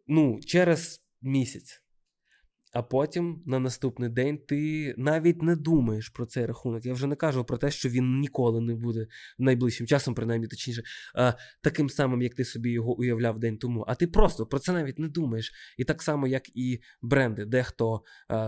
[0.07, 1.82] ну, через місяць.
[2.73, 6.87] А потім на наступний день ти навіть не думаєш про цей рахунок.
[6.87, 9.07] Я вже не кажу про те, що він ніколи не буде
[9.39, 10.83] найближчим часом, принаймні точніше,
[11.63, 13.85] таким самим, як ти собі його уявляв день тому.
[13.89, 15.53] А ти просто про це навіть не думаєш.
[15.79, 18.03] І так само, як і бренди, дехто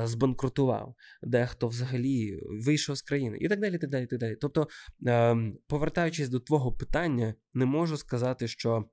[0.05, 3.79] збанкрутував, дехто взагалі вийшов з країни, і так далі.
[3.79, 4.37] так далі, так далі.
[4.41, 4.69] Тобто,
[5.07, 5.35] а,
[5.67, 8.85] повертаючись до твого питання, не можу сказати, що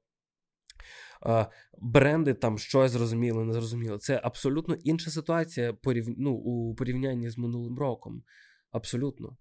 [1.82, 3.98] бренди там щось зрозуміло, не зрозуміло.
[3.98, 6.06] Це абсолютно інша ситуація порів...
[6.18, 8.24] ну, у порівнянні з минулим роком.
[8.72, 9.38] Абсолютно.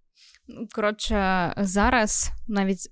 [0.49, 2.91] Ну, коротше, зараз навіть.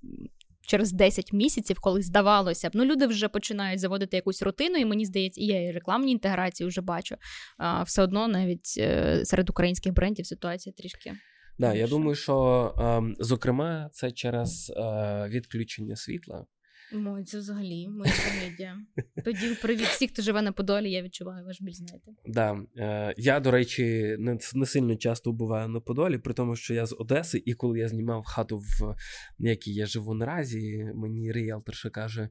[0.60, 5.06] Через 10 місяців, коли здавалося б, ну люди вже починають заводити якусь рутину, і мені
[5.06, 7.16] здається, і я і рекламні інтеграції вже бачу.
[7.58, 11.12] А все одно навіть е, серед українських брендів ситуація трішки.
[11.58, 16.46] Да, я думаю, що ем, зокрема це через е, відключення світла.
[16.92, 18.78] Ой, це взагалі моя комедія.
[19.24, 22.10] Тоді привіт всіх, хто живе на Подолі, я відчуваю ваш біль, знаєте.
[22.26, 22.60] Да.
[22.76, 26.86] Е, Я, до речі, не, не сильно часто буваю на Подолі, при тому, що я
[26.86, 28.94] з Одеси, і коли я знімав хату, в
[29.38, 32.28] якій я живу наразі, мені ріелторша каже: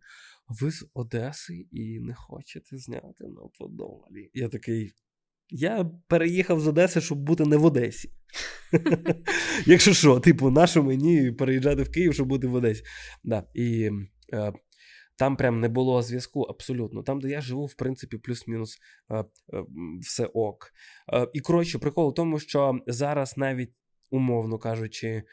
[0.48, 4.32] ви з Одеси і не хочете зняти на Подолі.
[4.34, 4.93] Я такий.
[5.50, 8.12] Я переїхав з Одеси, щоб бути не в Одесі.
[9.65, 12.84] Якщо що, типу, нащо мені переїжджати в Київ, щоб бути в Одесі.
[13.24, 13.43] Да.
[13.54, 13.91] І
[15.18, 17.04] там прям не було зв'язку абсолютно.
[17.04, 18.78] Там, де я живу, в принципі, плюс-мінус
[19.10, 19.26] е, е,
[20.02, 20.74] все ок.
[21.34, 23.74] І коротше, прикол в тому, що зараз навіть,
[24.10, 25.24] умовно кажучи,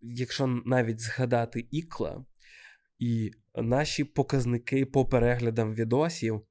[0.00, 2.24] якщо навіть згадати ікла
[2.98, 6.42] і наші показники по переглядам відосів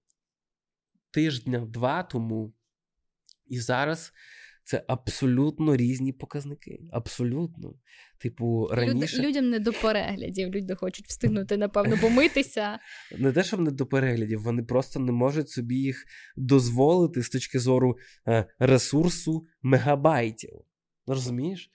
[1.11, 2.53] тижня-два тому,
[3.45, 4.13] і зараз
[4.71, 6.79] це абсолютно різні показники.
[6.91, 7.73] Абсолютно.
[8.17, 9.17] Типу, раніше...
[9.17, 12.79] Люд, людям не до переглядів, люди хочуть встигнути, напевно, помитися.
[13.17, 16.05] Не те, що не до переглядів, вони просто не можуть собі їх
[16.35, 20.51] дозволити з точки зору е, ресурсу мегабайтів.
[21.07, 21.71] Розумієш?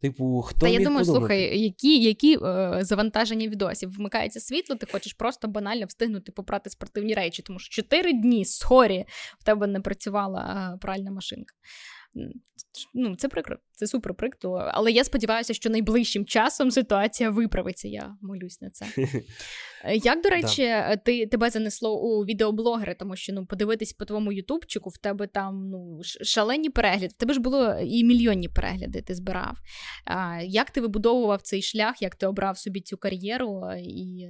[0.00, 1.20] Типу, хто Та я думаю, подумати?
[1.20, 3.96] слухай, які які е, завантаження відосів?
[3.96, 9.04] Вмикається світло, ти хочеш просто банально встигнути попрати спортивні речі, тому що чотири дні sorry
[9.40, 11.54] в тебе не працювала е, пральна машинка
[12.94, 14.68] ну, це прикро, це супер прикро.
[14.72, 17.88] Але я сподіваюся, що найближчим часом ситуація виправиться.
[17.88, 18.86] Я молюсь на це.
[19.94, 20.96] Як, до речі, да.
[20.96, 25.68] ти тебе занесло у відеоблогери, тому що ну подивитись по твоєму ютубчику, в тебе там
[25.70, 27.06] ну шалені перегляди.
[27.06, 29.02] В тебе ж було і мільйонні перегляди.
[29.02, 29.58] Ти збирав.
[30.04, 32.02] А, Як ти вибудовував цей шлях?
[32.02, 33.62] Як ти обрав собі цю кар'єру?
[33.82, 34.28] І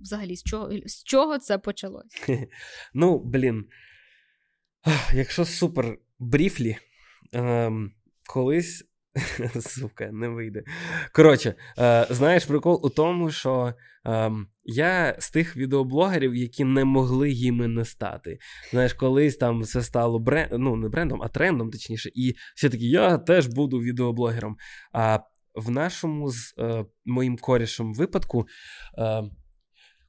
[0.00, 2.28] взагалі з чого з чого це почалось?
[2.94, 3.64] Ну, блін,
[5.12, 6.76] якщо супер бріфлі.
[7.32, 7.92] Ем,
[8.28, 8.84] Колись.
[9.60, 10.62] Сука, не вийде.
[11.12, 13.74] Коротше, е, знаєш, прикол у тому, що
[14.06, 14.30] е,
[14.64, 18.38] я з тих відеоблогерів, які не могли їми не стати.
[18.70, 22.84] Знаєш, колись там все стало бренд, ну, не брендом, а трендом, точніше, і все таки
[22.84, 24.56] я теж буду відеоблогером.
[24.92, 25.18] А
[25.54, 28.46] в нашому з е, моїм корішем випадку.
[28.98, 29.22] Е,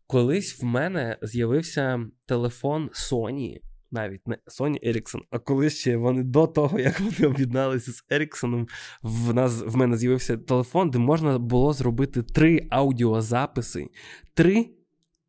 [0.08, 3.58] Колись в мене з'явився телефон Sony
[3.96, 8.68] навіть не Sony Ericsson, а коли ще вони до того, як вони об'єдналися з Еріксоном,
[9.02, 13.88] в нас в мене з'явився телефон, де можна було зробити три аудіозаписи.
[14.34, 14.70] Три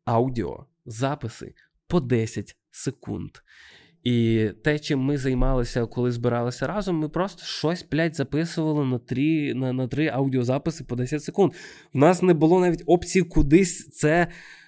[0.05, 1.53] аудіозаписи
[1.87, 3.31] по 10 секунд.
[4.03, 9.53] І те, чим ми займалися, коли збиралися разом, ми просто щось, блядь, записували на три
[9.53, 11.53] на, на три аудіозаписи по 10 секунд.
[11.93, 14.27] У нас не було навіть опції кудись це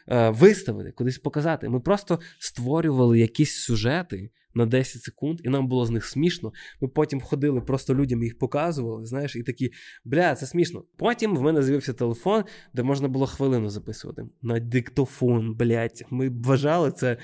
[0.09, 1.69] виставити, кудись показати.
[1.69, 6.53] Ми просто створювали якісь сюжети на 10 секунд, і нам було з них смішно.
[6.81, 9.71] Ми потім ходили, просто людям їх показували, знаєш, і такі,
[10.05, 10.83] бля, це смішно.
[10.97, 12.43] Потім в мене з'явився телефон,
[12.73, 14.23] де можна було хвилину записувати.
[14.41, 16.05] На диктофон, блядь.
[16.09, 17.17] Ми вважали це.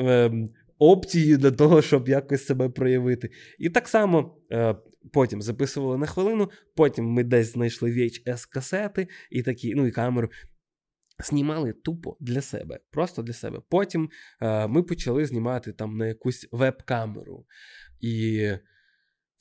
[0.00, 3.30] Е, Опцією для того, щоб якось себе проявити.
[3.58, 4.76] І так само е,
[5.12, 10.28] потім записували на хвилину, потім ми десь знайшли VHS-касети і такі, ну і камеру,
[11.18, 13.60] Знімали тупо для себе, просто для себе.
[13.68, 17.46] Потім е, ми почали знімати там на якусь веб-камеру.
[18.00, 18.50] І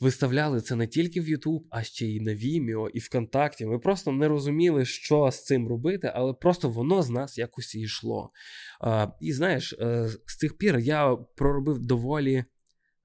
[0.04, 3.66] виставляли це не тільки в YouTube, а ще й на Vimeo, і ВКонтакті.
[3.66, 7.82] Ми просто не розуміли, що з цим робити, але просто воно з нас якось і
[7.82, 8.32] йшло.
[8.84, 12.46] Е, і знаєш, е, з цих пір я проробив доволі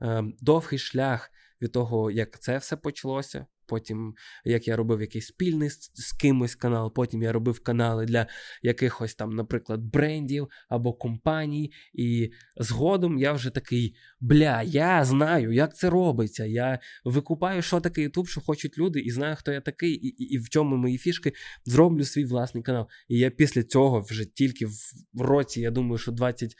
[0.03, 1.31] е, довгий шлях
[1.63, 3.47] від того, як це все почалося.
[3.69, 8.27] Потім, як я робив якийсь спільний з, з кимось канал, потім я робив канали для
[8.63, 11.73] якихось там, наприклад, брендів або компаній.
[11.93, 16.45] І згодом я вже такий бля, я знаю, як це робиться.
[16.45, 20.25] Я викупаю, що таке Ютуб, що хочуть люди, і знаю, хто я такий, і, і,
[20.25, 21.33] і в чому мої фішки
[21.65, 22.89] зроблю свій власний канал.
[23.09, 24.67] І я після цього вже тільки
[25.13, 26.55] в році, я думаю, що 20.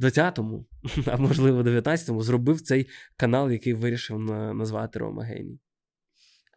[0.00, 0.66] 20-му,
[1.06, 4.18] а можливо 19-му, зробив цей канал, який вирішив
[4.54, 5.60] назвати Рома Геній.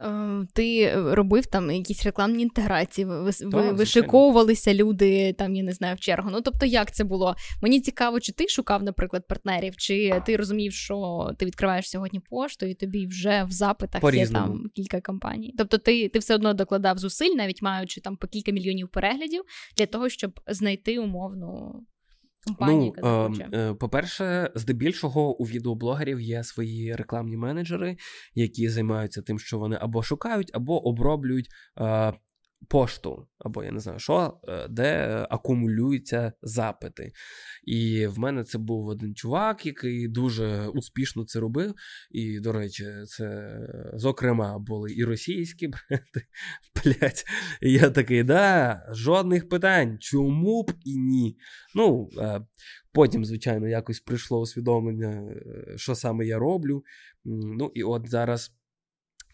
[0.01, 5.95] Е, ти робив там якісь рекламні інтеграції, ви, ви вишиковувалися люди там, я не знаю,
[5.95, 6.29] в чергу.
[6.31, 7.35] Ну тобто, як це було?
[7.61, 12.65] Мені цікаво, чи ти шукав, наприклад, партнерів, чи ти розумів, що ти відкриваєш сьогодні пошту,
[12.65, 14.53] і тобі вже в запитах По-різному.
[14.53, 15.53] є там кілька компаній.
[15.57, 19.41] Тобто, ти ти все одно докладав зусиль, навіть маючи там по кілька мільйонів переглядів,
[19.77, 21.81] для того, щоб знайти умовну
[22.45, 27.97] компанії, ну, е, По-перше, здебільшого у відеоблогерів є свої рекламні менеджери,
[28.35, 31.47] які займаються тим, що вони або шукають, або оброблюють
[31.79, 32.13] е,
[32.67, 37.11] пошту, або я не знаю що, е, де акумулюються запити.
[37.63, 41.73] І в мене це був один чувак, який дуже успішно це робив.
[42.11, 43.59] І, до речі, це,
[43.93, 46.27] зокрема, були і російські бренди.
[46.83, 47.23] Блять.
[47.61, 49.97] Я такий, да, жодних питань.
[49.99, 51.37] Чому б і ні?
[51.75, 52.41] Ну, е,
[52.93, 56.83] Потім, звичайно, якось прийшло усвідомлення, е, що саме я роблю.
[57.25, 58.51] Ну, і от зараз.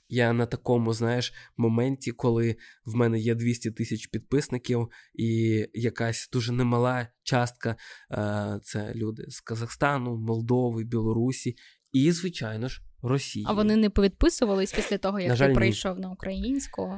[0.10, 2.56] Я на такому, знаєш, моменті, коли
[2.86, 7.76] в мене є 200 тисяч підписників, і якась дуже немала частка
[8.12, 11.56] е, це люди з Казахстану, Молдови, Білорусі
[11.92, 13.46] і, звичайно ж, Росії.
[13.50, 16.98] А вони не повідписувались після того, як на ти прийшов на українську?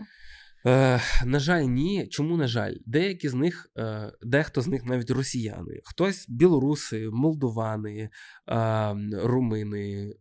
[0.66, 2.08] Е, На жаль, ні.
[2.08, 2.74] Чому на жаль?
[2.86, 8.10] Деякі з них, е, дехто з них навіть росіяни, хтось білоруси, молдовани, е,
[9.14, 10.16] румини, е,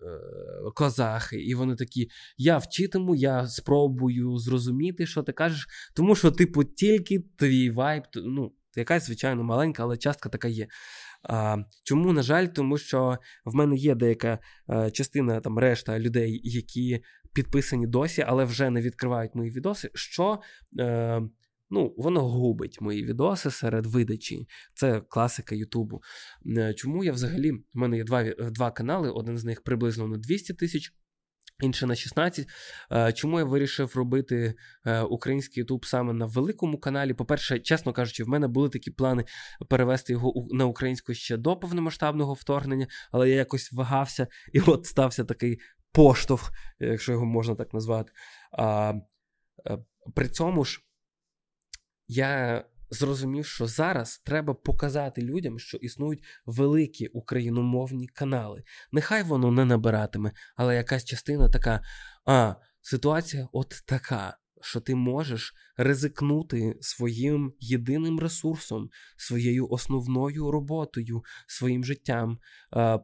[0.75, 6.65] козахи, і вони такі: я вчитиму, я спробую зрозуміти, що ти кажеш, тому що, типу,
[6.65, 10.67] тільки твій вайб, ну, якась, звичайно, маленька, але частка така є.
[11.23, 16.41] А, Чому, на жаль, тому що в мене є деяка а, частина там решта людей,
[16.45, 17.03] які
[17.33, 20.41] підписані досі, але вже не відкривають мої відоси, що
[20.79, 21.23] е,
[21.71, 24.47] ну, воно губить мої відоси серед видачі.
[24.75, 26.03] Це класика Ютубу.
[26.57, 27.53] Е, чому я взагалі?
[27.53, 30.93] в мене є два два канали, один з них приблизно на 200 тисяч.
[31.63, 32.47] Інше на 16.
[32.93, 34.55] Е, чому я вирішив робити
[34.87, 37.15] е, український Ютуб саме на великому каналі?
[37.15, 39.25] По-перше, чесно кажучи, в мене були такі плани
[39.69, 45.25] перевести його на українську ще до повномасштабного вторгнення, але я якось вагався, і от стався
[45.25, 45.59] такий
[45.93, 48.13] поштовх, якщо його можна так назвати.
[48.53, 48.95] А,
[49.67, 49.79] е,
[50.15, 50.81] При цьому ж
[52.09, 58.63] я зрозумів, що зараз треба показати людям, що існують великі україномовні канали.
[58.93, 61.81] Нехай воно не набиратиме, але якась частина така:
[62.27, 71.85] а, ситуація от така що ти можеш ризикнути своїм єдиним ресурсом, своєю основною роботою, своїм
[71.85, 72.39] життям,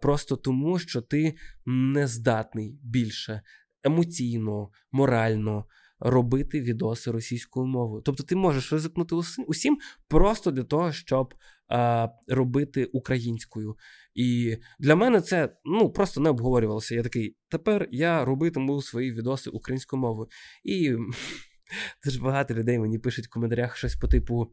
[0.02, 1.36] просто тому, що ти
[1.66, 3.42] не здатний більше
[3.82, 5.64] емоційно, морально.
[6.01, 8.03] Робити відоси російською мовою.
[8.03, 9.14] Тобто ти можеш ризикнути
[9.47, 9.78] усім
[10.09, 11.34] просто для того, щоб
[11.68, 13.76] а, робити українською.
[14.14, 16.94] І для мене це ну, просто не обговорювалося.
[16.94, 20.28] Я такий, тепер я робитиму свої відоси українською мовою.
[20.64, 20.97] І
[22.05, 24.53] дуже багато людей мені пишуть в коментарях щось по типу.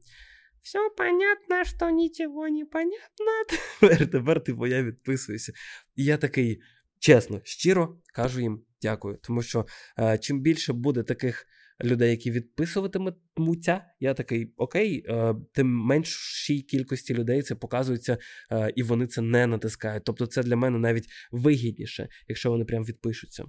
[0.62, 4.06] Все понятно, що нічого не понятно.
[4.12, 5.54] Тепер типу, я відписуюся.
[5.96, 6.62] І я такий,
[7.00, 9.20] чесно, щиро кажу їм дякую.
[9.24, 9.66] Тому що
[10.00, 11.48] е, чим більше буде таких
[11.84, 18.18] людей, які відписуватимуться, я такий окей, е, тим меншій кількості людей це показується,
[18.52, 20.04] е, і вони це не натискають.
[20.04, 23.44] Тобто, це для мене навіть вигідніше, якщо вони прям відпишуться.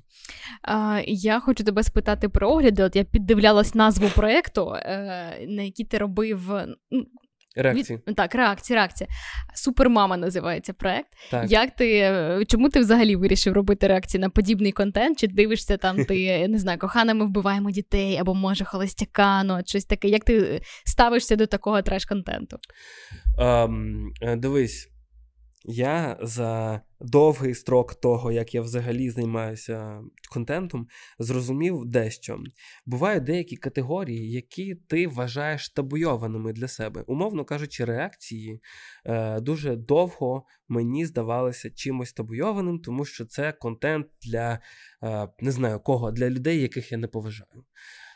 [1.07, 2.83] Я хочу тебе спитати про огляди.
[2.83, 6.53] От я піддивлялась назву проекту, е, на який ти робив.
[7.55, 8.01] Реакції.
[8.09, 8.17] Від...
[8.17, 9.11] Так, реакція, реакція.
[9.55, 11.09] Супермама називається проект.
[11.31, 11.51] Так.
[11.51, 15.19] Як ти, Чому ти взагалі вирішив робити реакції на подібний контент?
[15.19, 20.09] Чи дивишся там, ти не знаю, коханими вбиваємо дітей, або може холостяка, ну, щось таке.
[20.09, 22.57] Як ти ставишся до такого треш-контенту?
[23.39, 24.89] Um, дивись,
[25.65, 30.03] я за довгий строк того, як я взагалі займаюся
[30.33, 30.89] контентом,
[31.19, 32.39] зрозумів дещо.
[32.87, 37.05] Бувають деякі категорії, які ти вважаєш табуйованими для себе.
[37.07, 38.61] Умовно кажучи, реакції
[39.05, 44.61] е, дуже довго мені здавалися чимось табуйованим, тому що це контент для
[45.03, 47.65] е, не знаю кого, для людей, яких я не поважаю.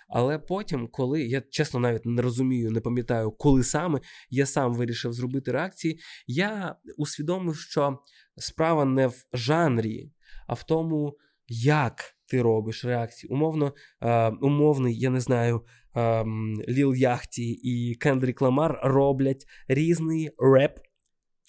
[0.08, 4.00] Але потім, коли я чесно навіть не розумію, не пам'ятаю, коли саме
[4.30, 7.98] я сам вирішив зробити реакції, я усвідомив, що
[8.36, 10.12] справа не в жанрі,
[10.46, 11.16] а в тому,
[11.48, 13.30] як ти робиш реакції.
[13.30, 15.64] Умовно, е, умовний, я не знаю,
[15.96, 16.24] е,
[16.68, 20.78] Ліл Яхті і Кендрік Ламар роблять різний реп.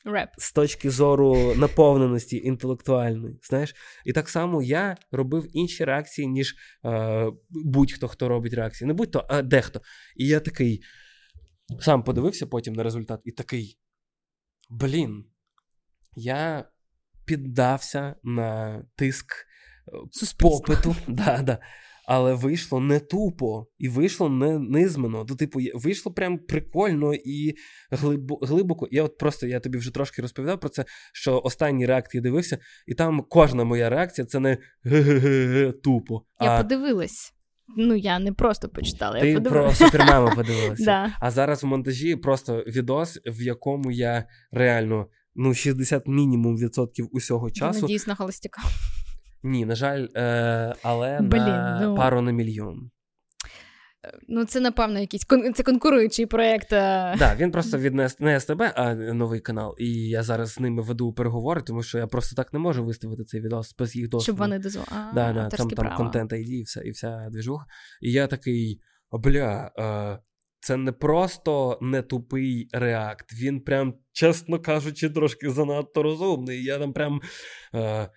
[0.05, 0.29] Реп.
[0.37, 3.39] З точки зору наповненості інтелектуальної.
[3.43, 3.75] знаєш.
[4.05, 8.87] І так само я робив інші реакції, ніж е, будь-хто, хто робить реакції.
[8.87, 9.81] Не будь-то, а дехто.
[10.15, 10.81] І я такий
[11.79, 13.79] сам подивився потім на результат, і такий.
[14.69, 15.25] Блін,
[16.15, 16.69] я
[17.25, 19.45] піддався на тиск
[20.39, 20.95] попиту.
[21.07, 21.59] Да, да.
[22.11, 25.25] Але вийшло не тупо, і вийшло не низмено.
[25.29, 27.55] Ну, типу, вийшло прям прикольно і
[28.41, 28.87] глибоко.
[28.91, 32.57] Я от просто я тобі вже трошки розповідав про це, що останні реакції дивився,
[32.87, 34.57] і там кожна моя реакція це не
[35.83, 36.21] тупо.
[36.41, 36.63] Я а...
[36.63, 37.33] подивилась.
[37.77, 39.19] Ну, я не просто почитала.
[39.19, 40.85] Ти я про супермема подивилася.
[40.85, 41.13] да.
[41.19, 47.51] А зараз в монтажі просто відос, в якому я реально ну, 60 мінімум відсотків усього
[47.51, 47.77] часу.
[47.77, 48.61] Я надіюсь на холостяка.
[49.43, 51.95] Ні, на жаль, е, але Блін, на ну...
[51.95, 52.91] пару на мільйон.
[54.27, 55.53] Ну, це, напевно, якийсь кон...
[55.53, 56.69] це конкуруючий проєкт.
[56.69, 59.75] Так, да, він просто від не СТБ, а новий канал.
[59.77, 63.23] І я зараз з ними веду переговори, тому що я просто так не можу виставити
[63.23, 64.23] цей відос без їх досвіду.
[64.23, 65.13] Щоб вони дозволили.
[65.13, 67.65] Да, да, Там там контент ID і вся, і вся двіжуха.
[68.01, 68.81] І я такий,
[69.11, 70.19] бля, е,
[70.59, 73.33] це не просто не тупий реакт.
[73.33, 76.63] Він прям, чесно кажучи, трошки занадто розумний.
[76.63, 77.21] Я там прям.
[77.75, 78.09] Е,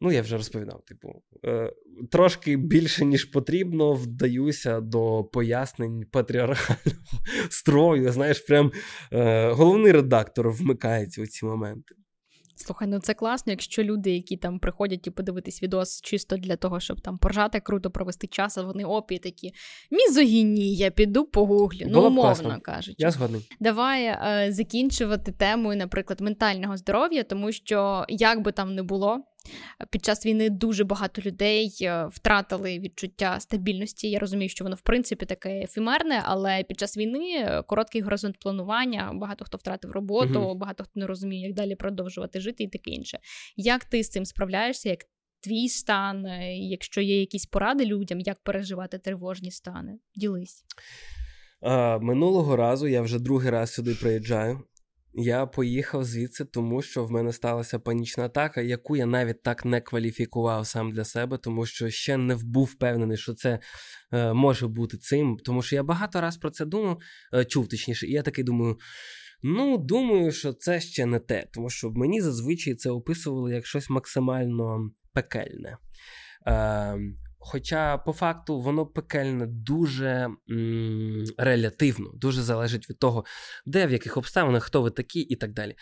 [0.00, 1.72] Ну, я вже розповідав, типу, е,
[2.10, 7.02] трошки більше, ніж потрібно, вдаюся до пояснень патріархального
[7.50, 8.12] строю.
[8.12, 8.72] Знаєш, прям
[9.12, 11.94] е, головний редактор вмикається у ці моменти.
[12.60, 16.80] Слухай, ну це класно, якщо люди, які там приходять і подивитись відос чисто для того,
[16.80, 19.52] щоб там поржати, круто провести час, а вони опі такі
[19.90, 21.86] мізогіні, я піду погуглю.
[21.86, 22.94] Ну, умовно кажучи.
[22.98, 23.48] Я згодний.
[23.60, 29.24] Давай е, закінчувати темою, наприклад, ментального здоров'я, тому що як би там не було,
[29.90, 34.10] під час війни дуже багато людей е, втратили відчуття стабільності.
[34.10, 38.38] Я розумію, що воно в принципі таке ефемерне, але під час війни е, короткий горизонт
[38.38, 40.54] планування, багато хто втратив роботу, угу.
[40.54, 43.18] багато хто не розуміє, як далі продовжувати жити, і таке інше.
[43.56, 44.88] Як ти з цим справляєшся?
[44.88, 45.04] Як
[45.40, 49.98] твій стан, е, якщо є якісь поради людям, як переживати тривожні стани?
[50.14, 50.64] Ділись.
[52.00, 54.60] Минулого разу я вже другий раз сюди приїжджаю.
[55.20, 59.80] Я поїхав звідси, тому що в мене сталася панічна атака, яку я навіть так не
[59.80, 63.58] кваліфікував сам для себе, тому що ще не був впевнений, що це
[64.12, 65.36] е, може бути цим.
[65.44, 66.98] Тому що я багато раз про це думав,
[67.34, 68.76] е, чув точніше, і я такий думаю.
[69.42, 73.90] Ну, думаю, що це ще не те, тому що мені зазвичай це описували як щось
[73.90, 75.76] максимально пекельне.
[76.46, 76.98] Е,
[77.40, 83.24] Хоча, по факту, воно пекельне дуже м- релятивно, дуже залежить від того,
[83.66, 85.74] де в яких обставинах, хто ви такі, і так далі.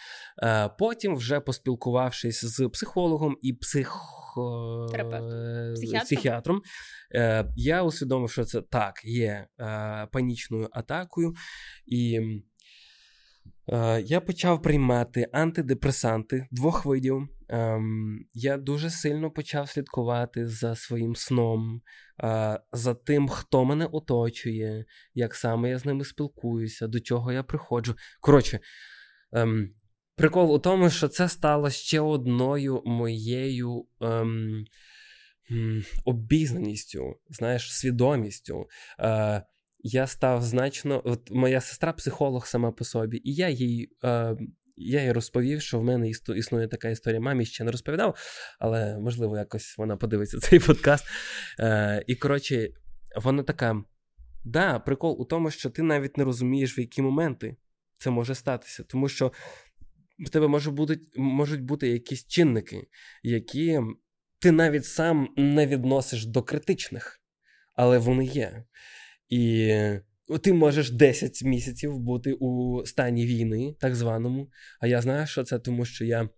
[0.42, 4.86] Е, Потім, вже поспілкувавшись з психологом і психо...
[5.74, 6.62] психіатром, психіатром
[7.14, 11.34] е, я усвідомив, що це так є е, панічною атакою.
[11.86, 12.42] І е,
[14.04, 17.28] я почав приймати антидепресанти двох видів.
[17.48, 21.82] Ем, Я дуже сильно почав слідкувати за своїм сном,
[22.24, 27.42] е, за тим, хто мене оточує, як саме я з ними спілкуюся, до чого я
[27.42, 27.94] приходжу.
[28.20, 28.60] Коротше,
[29.32, 29.70] ем,
[30.16, 33.86] прикол у тому, що це стало ще одною моєю.
[34.00, 34.64] Ем,
[36.04, 38.66] Обізнаністю, знаєш, свідомістю.
[39.00, 39.42] Е,
[39.88, 41.02] Я став значно.
[41.04, 44.36] От Моя сестра психолог сама по собі, і я їй е,
[44.76, 47.20] я їй розповів, що в мене існує така історія.
[47.20, 48.16] Мамі ще не розповідав,
[48.58, 51.04] але можливо якось вона подивиться цей подкаст.
[51.60, 52.68] Е, І коротше,
[53.16, 53.84] вона така:
[54.44, 57.56] да, прикол у тому, що ти навіть не розумієш, в які моменти
[57.98, 59.32] це може статися, тому що
[60.26, 62.86] в тебе може бути, можуть бути якісь чинники,
[63.22, 63.80] які
[64.38, 67.20] ти навіть сам не відносиш до критичних,
[67.74, 68.64] але вони є.
[69.28, 69.74] І
[70.42, 74.50] ти можеш 10 місяців бути у стані війни, так званому.
[74.80, 76.28] А я знаю, що це, тому що я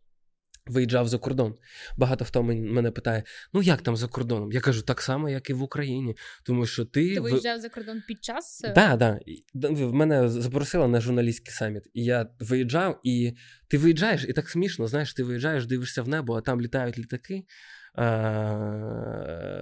[0.68, 1.54] виїжджав за кордон.
[1.96, 3.22] Багато хто мене питає:
[3.52, 4.52] ну як там за кордоном?
[4.52, 6.16] Я кажу, так само, як і в Україні.
[6.44, 8.58] Тому що ти Ти виїжджав за кордон під час?
[8.58, 9.18] Так, да, так.
[9.54, 9.68] Да.
[9.68, 11.82] В мене запросили на журналістський саміт.
[11.94, 13.32] І я виїжджав, і
[13.68, 17.44] ти виїжджаєш, і так смішно, знаєш, ти виїжджаєш, дивишся в небо, а там літають літаки.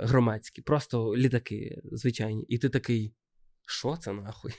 [0.02, 3.14] Громадські, просто літаки звичайні, і ти такий
[3.66, 4.52] що це нахуй?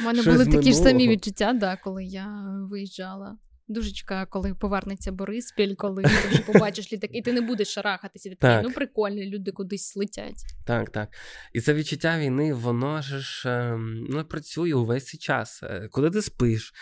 [0.00, 3.36] У мене були такі ж самі відчуття, да, коли я виїжджала.
[3.68, 8.30] Дуже чекаю, коли повернеться Бориспіль, коли ти вже побачиш літак, і ти не будеш шарахатися.
[8.30, 10.44] Ти такий, ну прикольно, люди кудись летять.
[10.66, 11.08] Так, так.
[11.52, 15.60] І це відчуття війни, воно ж ем, ну, працює увесь цей час.
[15.62, 16.72] Е, коли ти спиш,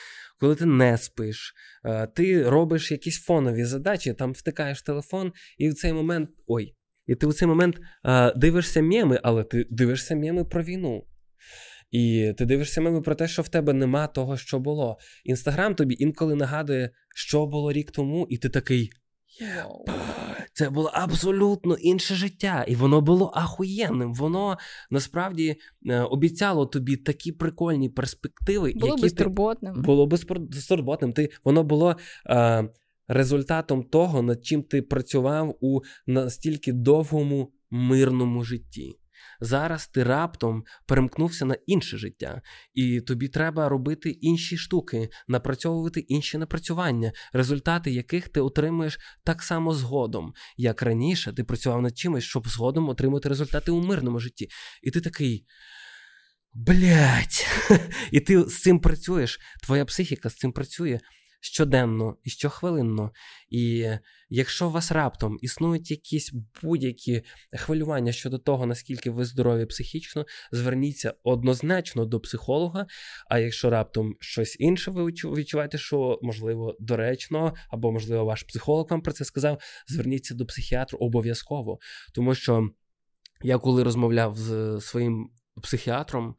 [0.42, 5.74] коли ти не спиш, е, ти робиш якісь фонові задачі, там втикаєш телефон, і в
[5.74, 6.74] цей момент ой.
[7.06, 11.06] І ти у цей момент е, дивишся меми, але ти дивишся меми про війну.
[11.90, 14.98] І ти дивишся меми про те, що в тебе нема того, що було.
[15.24, 18.90] Інстаграм тобі інколи нагадує, що було рік тому, і ти такий.
[20.52, 24.14] Це було абсолютно інше життя, і воно було ахуєнним.
[24.14, 24.58] Воно
[24.90, 29.74] насправді е, обіцяло тобі такі прикольні перспективи, було які безтурботним.
[29.74, 29.80] Ти...
[29.80, 31.12] Було безтурботним.
[31.12, 31.96] Ти воно було
[32.26, 32.68] е,
[33.08, 38.98] результатом того, над чим ти працював у настільки довгому мирному житті.
[39.44, 42.42] Зараз ти раптом перемкнувся на інше життя,
[42.74, 49.74] і тобі треба робити інші штуки, напрацьовувати інші напрацювання, результати яких ти отримуєш так само
[49.74, 54.48] згодом, як раніше ти працював над чимось, щоб згодом отримати результати у мирному житті.
[54.82, 55.46] І ти такий.
[56.54, 57.46] Блять,
[58.10, 61.00] і ти з цим працюєш, твоя психіка з цим працює
[61.40, 63.12] щоденно і щохвилинно.
[63.48, 63.88] І
[64.34, 67.22] якщо у вас раптом існують якісь будь-які
[67.52, 72.86] хвилювання щодо того, наскільки ви здорові психічно, зверніться однозначно до психолога.
[73.28, 79.02] А якщо раптом щось інше, ви відчуваєте, що можливо доречно, або можливо ваш психолог вам
[79.02, 81.78] про це сказав, зверніться до психіатру обов'язково.
[82.14, 82.68] Тому що
[83.42, 85.30] я коли розмовляв з своїм
[85.62, 86.34] психіатром.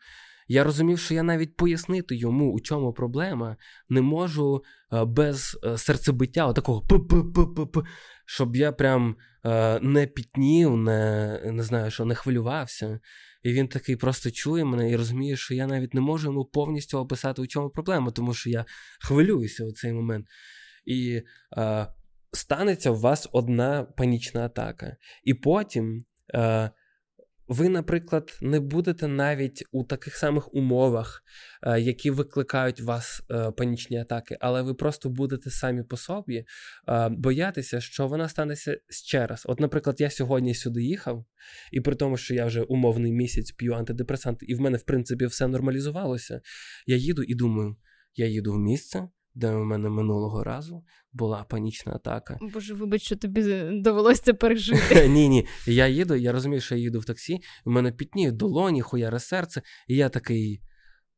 [0.48, 3.58] Я розумів, що я навіть пояснити йому, у чому проблема,
[3.90, 4.64] не можу
[4.94, 7.82] е, без е, серцебиття, отакого п-п-п-п-п,
[8.26, 9.16] щоб я прям
[9.46, 13.00] е, не пітнів, не не знаю, що не хвилювався.
[13.44, 16.98] І він такий просто чує мене і розуміє, що я навіть не можу йому повністю
[16.98, 18.66] описати, у чому проблема, тому що я
[19.02, 20.28] хвилююся у цей момент.
[20.86, 21.22] І
[21.58, 21.88] е,
[22.32, 24.98] станеться у вас одна панічна атака.
[25.24, 26.06] І потім.
[26.36, 26.72] Е,
[27.54, 31.24] ви, наприклад, не будете навіть у таких самих умовах,
[31.64, 36.46] е, які викликають вас е, панічні атаки, але ви просто будете самі по собі
[36.90, 39.44] е, боятися, що вона станеться ще раз.
[39.46, 41.26] От, наприклад, я сьогодні сюди їхав,
[41.72, 45.26] і при тому, що я вже умовний місяць п'ю антидепресанти, і в мене, в принципі,
[45.26, 46.42] все нормалізувалося.
[46.86, 47.76] Я їду і думаю,
[48.16, 52.40] я їду в місце де у мене минулого разу була панічна атака.
[52.54, 53.44] Боже, вибач, що тобі
[53.82, 55.08] довелося це пережити.
[55.10, 55.48] Ні, ні.
[55.66, 59.62] Я їду, я розумію, що я їду в таксі, у мене пітніють долоні, хуяре серце,
[59.88, 60.62] і я такий,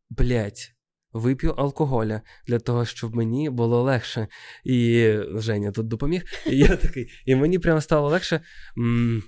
[0.09, 0.71] блять.
[1.13, 4.27] Вип'ю алкоголя для того, щоб мені було легше.
[4.63, 6.23] І Женя тут допоміг.
[6.45, 8.41] І я такий, і мені прямо стало легше.
[8.77, 9.23] М-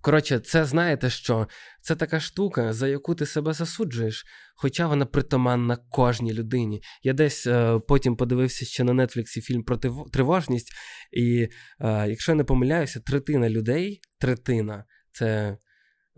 [0.00, 1.48] Коротше, це знаєте що?
[1.80, 4.24] Це така штука, за яку ти себе засуджуєш,
[4.56, 6.82] хоча вона притаманна кожній людині.
[7.02, 9.76] Я десь е, потім подивився ще на Нетфліксі фільм про
[10.12, 10.72] тривожність,
[11.12, 11.48] і
[11.80, 15.56] е, якщо я не помиляюся, третина людей, третина це.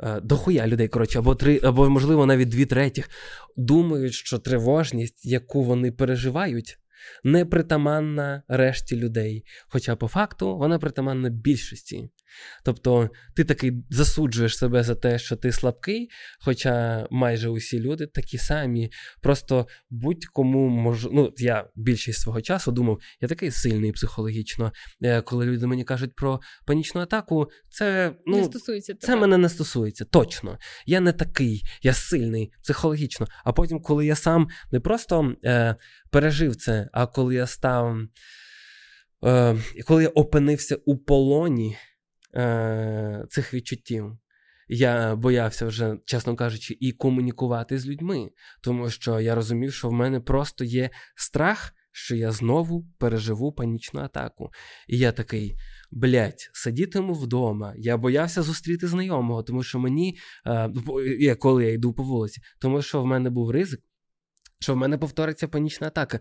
[0.02, 3.10] Е, дохуя людей, коротше, або три, або, можливо, навіть дві третіх,
[3.56, 6.78] думають, що тривожність, яку вони переживають,
[7.24, 9.44] не притаманна решті людей.
[9.68, 12.10] Хоча, по факту, вона притаманна більшості.
[12.64, 16.08] Тобто ти такий засуджуєш себе за те, що ти слабкий,
[16.40, 18.90] хоча майже усі люди такі самі.
[19.20, 21.08] Просто будь-кому мож...
[21.12, 24.72] Ну, я більшість свого часу думав, я такий сильний психологічно.
[25.02, 29.48] Е, коли люди мені кажуть про панічну атаку, це ну, не стосується це мене не
[29.48, 30.04] стосується.
[30.04, 30.58] Точно.
[30.86, 33.26] Я не такий, я сильний психологічно.
[33.44, 35.76] А потім, коли я сам не просто е,
[36.10, 37.96] пережив це, а коли я став.
[39.24, 39.56] Е,
[39.86, 41.76] коли я опинився у полоні
[42.34, 44.18] е, цих відчуттів.
[44.72, 48.30] Я боявся вже, чесно кажучи, і комунікувати з людьми,
[48.62, 54.00] тому що я розумів, що в мене просто є страх, що я знову переживу панічну
[54.00, 54.50] атаку.
[54.88, 55.56] І я такий.
[55.90, 57.74] Блять, сидітиму вдома.
[57.76, 63.02] Я боявся зустріти знайомого, тому що мені, е, коли я йду по вулиці, тому що
[63.02, 63.80] в мене був ризик,
[64.60, 66.20] що в мене повториться панічна атака.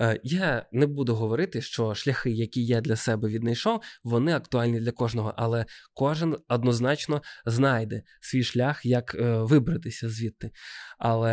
[0.00, 4.92] Е, я не буду говорити, що шляхи, які я для себе віднайшов, вони актуальні для
[4.92, 10.50] кожного, але кожен однозначно знайде свій шлях, як е, вибратися звідти.
[10.98, 11.32] Але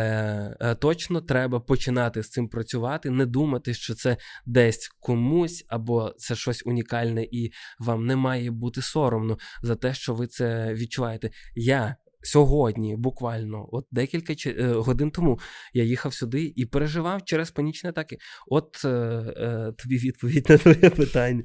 [0.60, 6.34] е, точно треба починати з цим працювати, не думати, що це десь комусь або це
[6.34, 11.30] щось унікальне, і вам не має бути соромно за те, що ви це відчуваєте.
[11.54, 15.38] Я Сьогодні, буквально, от декілька е, годин тому
[15.72, 18.18] я їхав сюди і переживав через панічні атаки.
[18.46, 21.42] От е, е, тобі відповідь на твоє питання.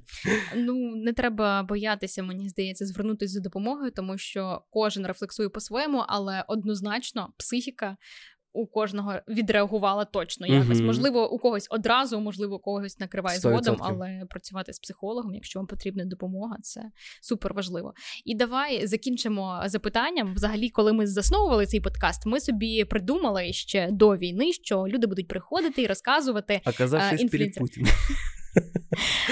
[0.56, 6.46] Ну не треба боятися, мені здається, звернутися за допомогою, тому що кожен рефлексує по-своєму, але
[6.48, 7.98] однозначно психіка
[8.54, 10.78] у кожного відреагувала точно якось.
[10.78, 13.42] uh Можливо, у когось одразу, можливо, у когось накриває 100%.
[13.42, 16.82] згодом, але працювати з психологом, якщо вам потрібна допомога, це
[17.22, 17.94] супер важливо.
[18.26, 20.34] І давай закінчимо запитанням.
[20.34, 25.28] Взагалі, коли ми засновували цей подкаст, ми собі придумали ще до війни, що люди будуть
[25.28, 26.62] приходити і розказувати.
[26.64, 27.64] А казав, що інфлюенсер.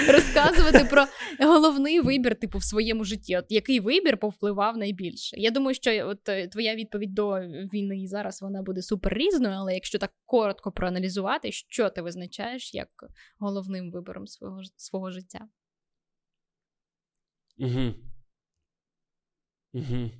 [0.08, 1.06] Розказувати про
[1.40, 3.36] головний вибір, типу, в своєму житті.
[3.36, 5.36] От який вибір повпливав найбільше?
[5.36, 7.40] Я думаю, що от е, твоя відповідь до
[7.72, 12.88] війни зараз вона буде супер різною, але якщо так коротко проаналізувати, що ти визначаєш як
[13.38, 15.48] головним вибором свого свого життя?
[17.58, 17.94] Угу.
[19.72, 20.10] Угу.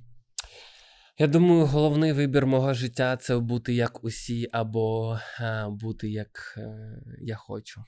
[1.17, 7.01] Я думаю, головний вибір мого життя це бути як усі, або а, бути як е,
[7.21, 7.83] я хочу.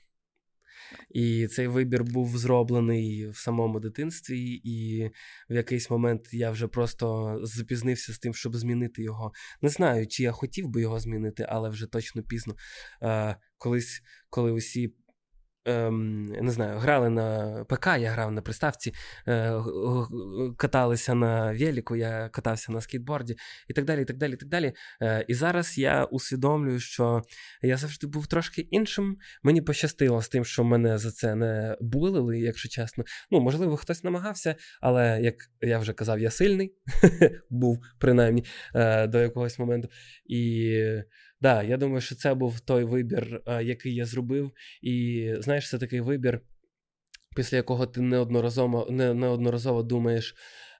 [1.10, 5.10] І цей вибір був зроблений в самому дитинстві, і
[5.50, 9.32] в якийсь момент я вже просто запізнився з тим, щоб змінити його.
[9.62, 12.56] Не знаю, чи я хотів би його змінити, але вже точно пізно.
[13.02, 14.94] Е, Колись, коли усі
[15.66, 18.92] ем, не знаю, грали на ПК, я грав на приставці,
[19.28, 19.54] е,
[20.56, 23.36] каталися на велику, я катався на скейтборді
[23.68, 24.02] і так далі.
[24.02, 24.72] І так далі, і так далі.
[25.02, 27.22] Е, і зараз я усвідомлюю, що
[27.62, 29.16] я завжди був трошки іншим.
[29.42, 33.04] Мені пощастило з тим, що мене за це не булили, якщо чесно.
[33.30, 36.74] Ну, можливо, хтось намагався, але як я вже казав, я сильний
[37.50, 38.44] був принаймні
[38.74, 39.88] е, до якогось моменту.
[40.26, 40.80] І
[41.40, 44.52] да, я думаю, що це був той вибір, е, який я зробив.
[44.82, 46.40] І знаєш, це такий вибір,
[47.36, 50.34] після якого ти неодноразово не, неодноразово думаєш.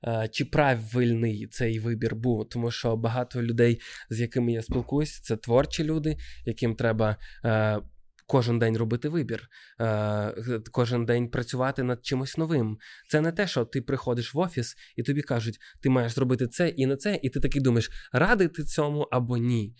[0.05, 3.81] Е, чи правильний цей вибір був, тому що багато людей,
[4.11, 7.79] з якими я спілкуюся, це творчі люди, яким треба е,
[8.27, 9.49] кожен день робити вибір,
[9.81, 12.79] е, кожен день працювати над чимось новим.
[13.09, 16.69] Це не те, що ти приходиш в офіс і тобі кажуть, ти маєш зробити це
[16.69, 19.75] і не це, і ти такий думаєш, радий ти цьому або ні.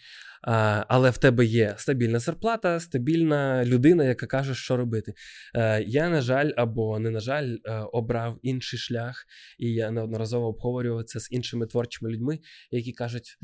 [0.89, 5.15] Але в тебе є стабільна зарплата, стабільна людина, яка каже, що робити.
[5.55, 9.27] Е, я, на жаль, або не на жаль, е, обрав інший шлях,
[9.59, 12.39] і я неодноразово обговорював це з іншими творчими людьми,
[12.71, 13.39] які кажуть.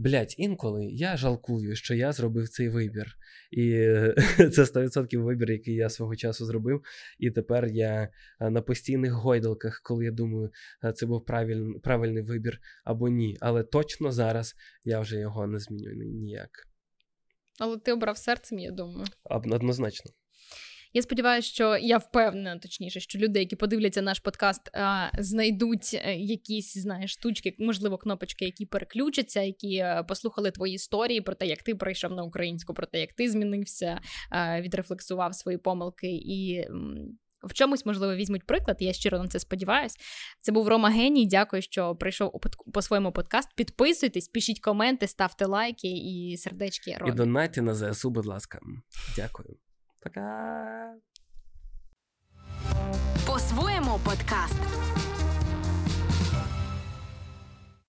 [0.00, 3.16] Блять, інколи я жалкую, що я зробив цей вибір.
[3.50, 3.70] І
[4.36, 6.82] це 100% вибір, який я свого часу зробив.
[7.18, 8.08] І тепер я
[8.40, 10.50] е, на постійних гойдалках, коли я думаю,
[10.84, 13.36] е, це був правильний, правильний вибір або ні.
[13.40, 16.50] Але точно зараз я вже його не змінюю ніяк.
[17.58, 19.06] Але ти обрав серцем, я думаю.
[19.24, 20.10] Однозначно.
[20.92, 24.70] Я сподіваюся, що я впевнена, точніше, що люди, які подивляться наш подкаст,
[25.18, 31.34] знайдуть е, якісь знаєш, штучки, можливо, кнопочки, які переключаться, які е, послухали твої історії про
[31.34, 34.00] те, як ти прийшов на українську, про те, як ти змінився,
[34.60, 36.64] відрефлексував свої помилки і.
[37.42, 39.96] В чомусь, можливо, візьмуть приклад, я щиро на це сподіваюсь.
[40.40, 41.26] Це був Рома Геній.
[41.26, 42.40] Дякую, що прийшов
[42.72, 43.48] по своєму подкаст.
[43.56, 46.96] Підписуйтесь, пишіть коменти, ставте лайки і сердечки.
[46.98, 47.12] Ромі.
[47.12, 48.60] І донайте на ЗСУ, будь ласка.
[49.16, 49.56] Дякую.
[49.99, 50.93] Пока.
[53.27, 54.59] По-своєму подкаст.